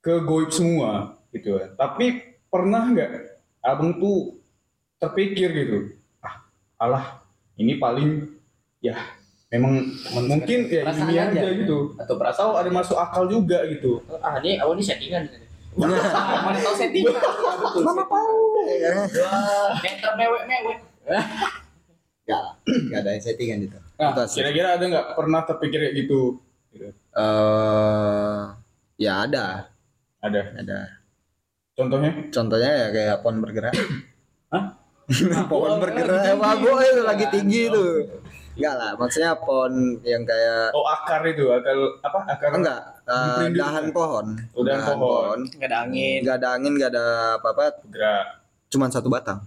[0.01, 1.69] ke goib semua gitu kan.
[1.77, 3.11] Tapi pernah nggak
[3.61, 4.41] abang tuh
[4.97, 5.77] terpikir gitu,
[6.21, 6.45] ah
[6.77, 7.21] alah
[7.57, 8.37] ini paling
[8.81, 8.97] ya
[9.53, 11.39] memang mungkin ya ilmiah aja.
[11.41, 11.93] aja gitu.
[11.97, 14.01] Atau perasaan ada masuk akal juga gitu.
[14.21, 15.25] ah ini awal ini settingan
[16.45, 17.07] mana tahu setting.
[17.79, 18.39] Mama tahu.
[19.79, 20.77] Kayak termewek-mewek.
[22.27, 23.77] Enggak, enggak ada settingan itu.
[23.95, 26.43] Nah, kira-kira ada nggak pernah terpikir kayak gitu?
[27.11, 28.41] Eh,
[28.99, 29.70] ya ada,
[30.21, 30.41] Ada.
[30.53, 30.79] ada.
[31.73, 32.11] Contohnya?
[32.29, 33.73] Contohnya ya kayak pohon bergerak.
[34.53, 34.65] Hah?
[35.51, 38.07] pohon bergerak, wah gua itu lagi tinggi tuh.
[38.51, 42.19] Enggak lah, maksudnya pohon yang kayak Oh akar itu, akar apa?
[42.27, 43.95] Akar enggak eh, gitu dahan kan?
[43.95, 44.25] pohon.
[44.53, 45.39] Oh, dahan pohon.
[45.47, 46.19] Nggak ada angin.
[46.23, 47.05] Enggak ada angin, enggak ada
[47.39, 48.25] apa-apa, bergerak.
[48.71, 49.39] cuman satu batang.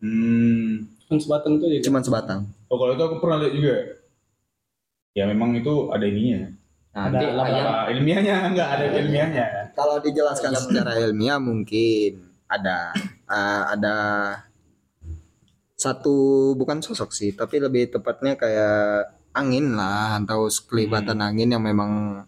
[0.00, 0.88] Hmm.
[1.08, 1.84] Kan sebatang itu juga.
[1.90, 2.40] Cuman sebatang.
[2.70, 3.76] Oh kalau itu aku pernah lihat juga.
[5.12, 6.54] Ya memang itu ada ininya.
[6.90, 7.66] Nanti Ada ayam
[7.96, 9.46] ilmiahnya enggak ada ilmiahnya.
[9.78, 12.90] Kalau dijelaskan secara ilmiah mungkin ada
[13.30, 13.96] eh, ada
[15.80, 22.22] satu bukan sosok sih, tapi lebih tepatnya kayak angin lah atau sekelibatan angin yang memang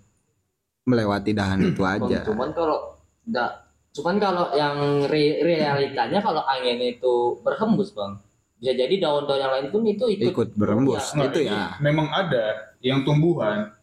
[0.87, 2.27] melewati dahan itu aja.
[2.27, 3.51] cuman kalau enggak
[3.93, 8.19] cuman kalau yang re- realitanya kalau angin itu berhembus bang
[8.63, 11.19] bisa jadi daun-daun yang lain pun itu ikut, Ikut berembus.
[11.19, 11.75] Nah, itu ya.
[11.83, 13.75] Memang ada yang tumbuhan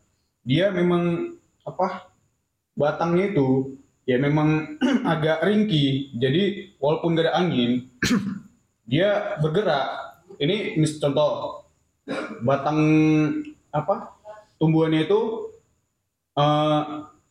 [0.43, 2.09] dia memang apa
[2.73, 3.77] batangnya itu
[4.07, 4.79] ya memang
[5.13, 6.15] agak ringkih.
[6.17, 7.87] Jadi walaupun gak ada angin
[8.91, 10.19] dia bergerak.
[10.39, 11.63] Ini mis contoh
[12.41, 12.79] batang
[13.69, 14.15] apa
[14.55, 15.21] tumbuhannya itu
[16.39, 16.83] eh,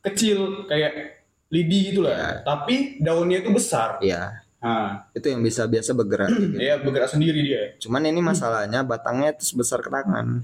[0.04, 2.44] kecil kayak lidi gitu lah.
[2.44, 3.96] Tapi daunnya itu besar.
[4.04, 6.58] Iya, Nah, itu yang bisa biasa bergerak gitu.
[6.58, 7.62] dia bergerak sendiri dia.
[7.78, 10.42] Cuman ini masalahnya batangnya itu sebesar ke tangan.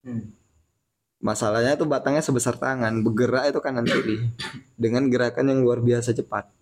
[0.00, 0.32] Hmm.
[1.16, 4.20] Masalahnya tuh batangnya sebesar tangan, bergerak itu kanan kiri
[4.76, 6.52] dengan gerakan yang luar biasa cepat.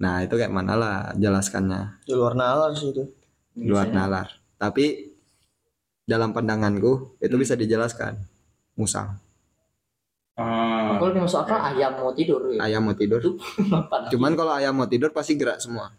[0.00, 2.00] Nah, itu kayak mana lah jelaskannya.
[2.04, 3.04] Di luar nalar sih itu.
[3.60, 4.40] luar nalar.
[4.56, 5.12] Tapi
[6.08, 8.16] dalam pandanganku itu bisa dijelaskan.
[8.76, 9.20] Musang.
[10.40, 12.64] Ah, kalau masuk akal ayam mau tidur ya.
[12.64, 13.20] Ayam mau tidur.
[14.12, 15.92] Cuman kalau ayam mau tidur pasti gerak semua.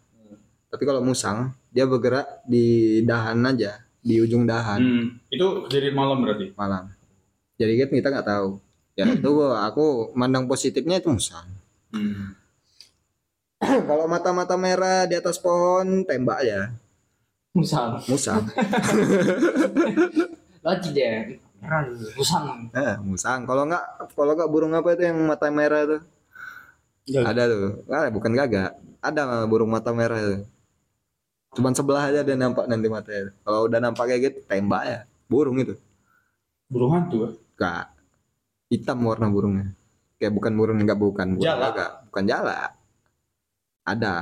[0.66, 6.18] Tapi kalau musang dia bergerak di dahan aja, di ujung dahan hmm, itu kejadian malam
[6.26, 6.50] berarti.
[6.58, 6.90] malam.
[7.54, 8.48] Jadi kan kita nggak tahu.
[8.98, 11.46] Ya itu aku mandang positifnya itu musang.
[11.94, 12.34] Hmm.
[13.88, 16.74] kalau mata-mata merah di atas pohon tembak ya
[17.54, 18.42] musang musang.
[20.66, 21.38] lagi deh
[22.18, 23.46] musang Eh, musang.
[23.46, 23.84] Kalau nggak
[24.18, 26.02] kalau nggak burung apa itu yang mata merah tuh?
[27.06, 27.30] Gagak.
[27.34, 27.70] Ada tuh.
[27.86, 28.70] Ah, bukan gagak.
[29.02, 30.36] Ada burung mata merah itu.
[31.52, 33.36] Cuman sebelah aja dia nampak nanti matanya.
[33.44, 34.98] Kalau udah nampak kayak gitu, tembak ya.
[35.28, 35.76] Burung itu.
[36.72, 37.32] Burung hantu ah.
[37.60, 37.86] Gak.
[38.72, 39.76] Hitam warna burungnya.
[40.16, 41.68] Kayak bukan burung enggak bukan burung Jala.
[41.68, 41.90] gagak.
[42.08, 42.58] Bukan jala.
[43.84, 44.14] Ada.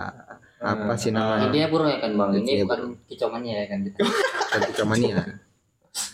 [0.61, 1.49] Apa sih namanya?
[1.49, 3.99] intinya burung ya kan bang ini bukan kicauannya ya kan kita
[4.51, 5.25] Cantik mania.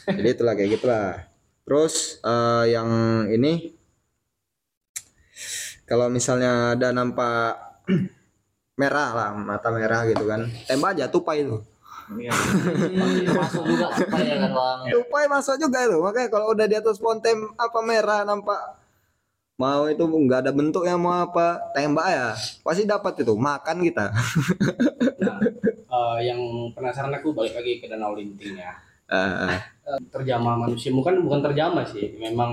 [0.06, 1.26] Jadi itulah kayak gitulah.
[1.66, 2.90] Terus eh, yang
[3.32, 3.74] ini
[5.86, 7.58] kalau misalnya ada nampak
[8.76, 10.44] merah lah, mata merah gitu kan.
[10.64, 11.58] Tembak aja tupai itu.
[12.06, 15.98] Pasti masuk juga supaya kan bang Tupai masuk juga itu.
[15.98, 18.60] Makanya kalau udah di atas pohon tem apa merah nampak
[19.56, 24.12] mau itu nggak ada bentuknya mau apa tembak ya pasti dapat itu makan kita
[25.86, 26.36] Eh, yang
[26.70, 28.76] penasaran aku balik lagi ke Danau Linting ya.
[29.08, 29.56] Eh,
[30.12, 32.52] Terjamah manusia bukan bukan terjamah sih, memang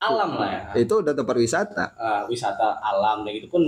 [0.00, 0.80] alam lah ya.
[0.80, 3.60] itu udah tempat wisata Eh, wisata alam dan gitu pun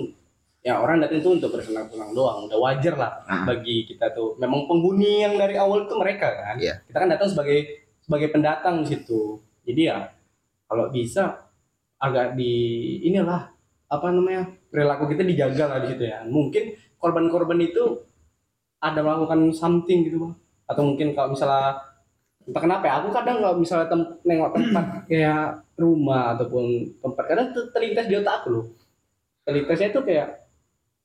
[0.62, 2.46] ya orang datang itu untuk bersenang-senang doang.
[2.46, 3.42] Udah wajar lah Ah.
[3.44, 4.38] bagi kita tuh.
[4.38, 6.56] Memang penghuni yang dari awal itu mereka kan.
[6.56, 6.80] Iya.
[6.86, 7.58] kita kan datang sebagai
[8.00, 9.42] sebagai pendatang di situ.
[9.62, 10.10] Jadi ya
[10.66, 11.50] kalau bisa
[11.98, 12.54] agak di
[13.02, 13.50] inilah
[13.86, 16.22] apa namanya perilaku kita dijaga lah di situ ya.
[16.24, 18.02] Mungkin korban-korban itu
[18.78, 20.34] ada melakukan something gitu bang.
[20.66, 21.78] Atau mungkin kalau misalnya
[22.42, 26.64] entah kenapa ya aku kadang kalau misalnya tem- nengok tempat kayak rumah ataupun
[26.98, 28.66] tempat kadang ter- terlintas di otak aku loh.
[29.42, 30.41] Terlintasnya itu kayak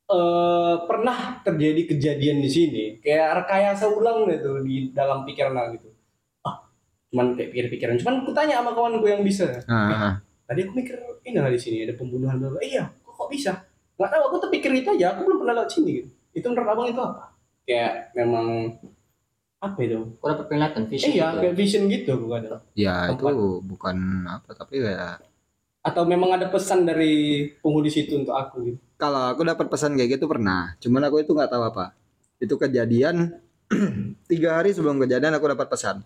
[0.07, 5.89] eh pernah terjadi kejadian di sini kayak rekayasa ulang gitu di dalam pikiran aku gitu.
[6.47, 6.63] Ah
[7.11, 7.99] cuman kayak pikir-pikiran.
[7.99, 9.51] Cuman aku tanya sama kawanku yang bisa.
[9.67, 10.15] Ah,
[10.47, 10.95] tadi aku mikir
[11.27, 13.51] ini lah di sini ada pembunuhan bla iya kok, kok bisa?
[13.99, 15.11] Nggak tahu aku terpikir itu aja.
[15.11, 16.09] Aku belum pernah lewat sini gitu.
[16.31, 17.23] Itu menurut abang itu apa?
[17.67, 18.47] Kayak memang
[19.59, 19.99] apa itu?
[20.21, 21.11] Aku dapat penglihatan vision.
[21.11, 21.39] iya gitu.
[21.43, 22.41] kayak vision gitu bukan
[22.79, 23.27] ya Tempat.
[23.33, 23.97] itu bukan
[24.29, 25.19] apa tapi kayak
[25.83, 30.17] atau memang ada pesan dari penghuni situ untuk aku gitu kalau aku dapat pesan kayak
[30.17, 30.73] gitu pernah.
[30.81, 31.93] Cuman aku itu nggak tahu apa.
[32.41, 33.37] Itu kejadian
[34.31, 36.01] tiga hari sebelum kejadian aku dapat pesan.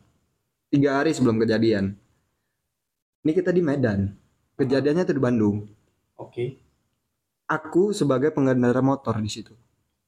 [0.72, 1.96] Tiga hari sebelum kejadian.
[3.24, 4.12] Ini kita di Medan.
[4.56, 5.58] Kejadiannya itu di Bandung.
[6.20, 6.60] Oke.
[7.48, 9.52] Aku sebagai pengendara motor di situ.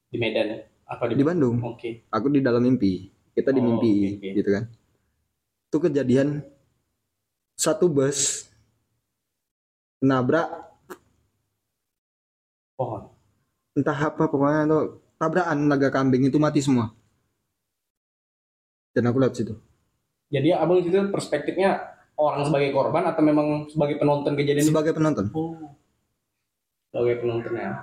[0.07, 0.59] Di Medan ya?
[0.87, 1.59] Apa di, di Bandung.
[1.63, 2.07] Oke.
[2.07, 3.07] Aku di dalam mimpi.
[3.33, 4.29] Kita di Oh, mimpi oke, oke.
[4.39, 4.63] gitu kan.
[5.67, 6.45] Itu kejadian
[7.57, 8.45] satu bus
[10.01, 10.72] nabrak
[12.75, 13.09] pohon
[13.73, 14.79] entah apa pokoknya itu
[15.17, 16.93] tabrakan naga kambing itu mati semua
[18.93, 19.57] dan aku lihat situ
[20.29, 21.81] jadi abang itu perspektifnya
[22.13, 25.73] orang sebagai korban atau memang sebagai penonton kejadian sebagai penonton Oh.
[26.93, 27.73] Sebagai penonton ya.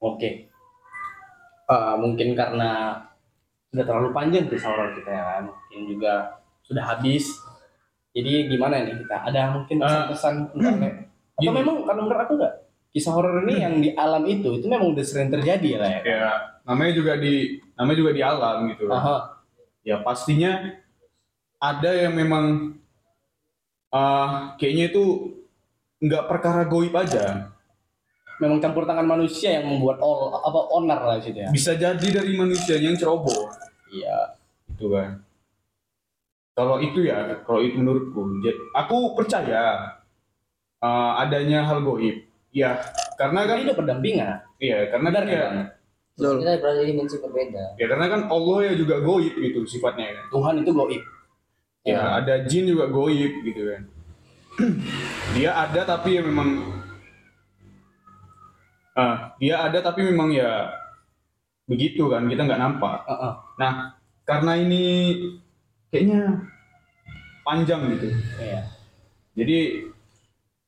[0.00, 0.48] Oke.
[1.68, 2.96] Eh, mungkin karena
[3.68, 5.42] sudah terlalu panjang kisah horor kita ya kan.
[5.52, 7.28] Mungkin juga sudah habis.
[8.16, 9.28] Jadi gimana nih kita?
[9.28, 10.88] Ada mungkin Eh, pesan-pesan Ale?
[11.44, 12.54] Atau memang kalau menurut aku enggak?
[12.94, 16.00] Kisah horor ini yang di alam itu itu memang udah sering terjadi ya lah ya.
[16.06, 16.30] Ya,
[16.62, 18.86] namanya juga di namanya juga di alam gitu.
[18.86, 19.42] Aha.
[19.82, 20.78] Ya pastinya
[21.58, 22.78] ada yang memang
[23.90, 25.34] ah kayaknya itu
[25.98, 27.50] nggak perkara goib aja.
[28.38, 31.50] Memang campur tangan manusia yang membuat all apa owner lah di situ ya.
[31.50, 33.50] Bisa jadi dari manusia yang ceroboh.
[33.90, 34.38] Iya.
[34.70, 35.18] Itu kan.
[36.54, 39.98] Kalau itu ya, kalau itu menurutku, ja- aku percaya
[40.78, 42.22] ah, adanya hal goib.
[42.54, 42.78] Ya,
[43.18, 44.46] karena kan itu berdampingan.
[44.62, 45.34] iya, karena Benar kan kan?
[45.34, 45.64] ya?
[46.14, 46.34] Betul.
[46.46, 47.64] Kita berada di dimensi berbeda.
[47.74, 50.24] ya karena kan Allah ya juga goib gitu sifatnya kan.
[50.30, 51.02] Tuhan itu goib.
[51.84, 53.82] Ya, ada jin juga goib gitu kan.
[55.34, 56.62] dia ada tapi ya memang
[58.94, 60.70] ah, dia ada tapi memang ya
[61.66, 63.02] begitu kan kita nggak nampak.
[63.10, 63.34] Heeh.
[63.58, 64.82] Nah, karena ini
[65.90, 66.46] kayaknya
[67.42, 68.08] panjang gitu.
[68.38, 68.62] Iya.
[69.34, 69.58] Jadi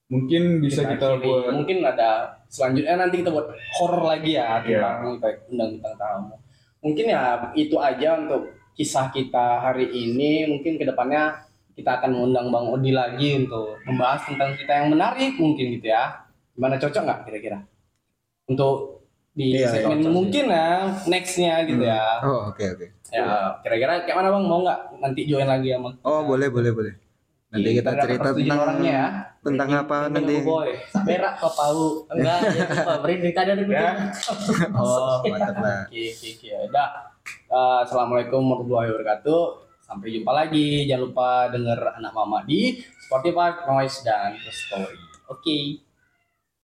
[0.06, 1.24] mungkin bisa kita, akhiri.
[1.24, 2.10] buat mungkin ada
[2.46, 2.94] selanjutnya.
[2.96, 5.02] Nanti kita buat horor lagi ya Iya.
[5.02, 6.34] tentang kita undang bintang tamu.
[6.80, 8.42] Mungkin ya itu aja untuk
[8.72, 10.46] kisah kita hari ini.
[10.46, 11.34] Mungkin ke depannya
[11.74, 16.24] kita akan mengundang bang Odi lagi untuk membahas tentang cerita yang menarik mungkin gitu ya.
[16.54, 17.58] Gimana cocok nggak kira-kira?
[18.46, 19.02] Untuk
[19.36, 20.14] di Iya, segmen cocok sih.
[20.14, 20.68] mungkin ya
[21.04, 22.02] nextnya gitu ya.
[22.24, 22.86] Oh oke oke.
[23.12, 23.26] Ya
[23.60, 24.44] kira-kira kayak mana bang?
[24.46, 26.94] Mau nggak nanti join lagi sama oh boleh boleh boleh
[27.46, 29.06] nanti Iya, kita cerita tentang orangnya ya.
[29.38, 30.34] tentang apa nanti
[31.06, 31.84] Berak kau tahu.
[32.10, 32.66] Enggak, ya
[32.98, 33.90] beri tadi ada ya.
[34.82, 36.48] oh mantap lah Oke, oke, oke.
[36.66, 36.88] Udah.
[37.26, 39.42] Eh, Assalamualaikum warahmatullahi wabarakatuh.
[39.86, 40.90] Sampai jumpa lagi.
[40.90, 44.98] Jangan lupa denger anak mama di Spotify, Noise, dan Story.
[45.30, 45.85] Oke.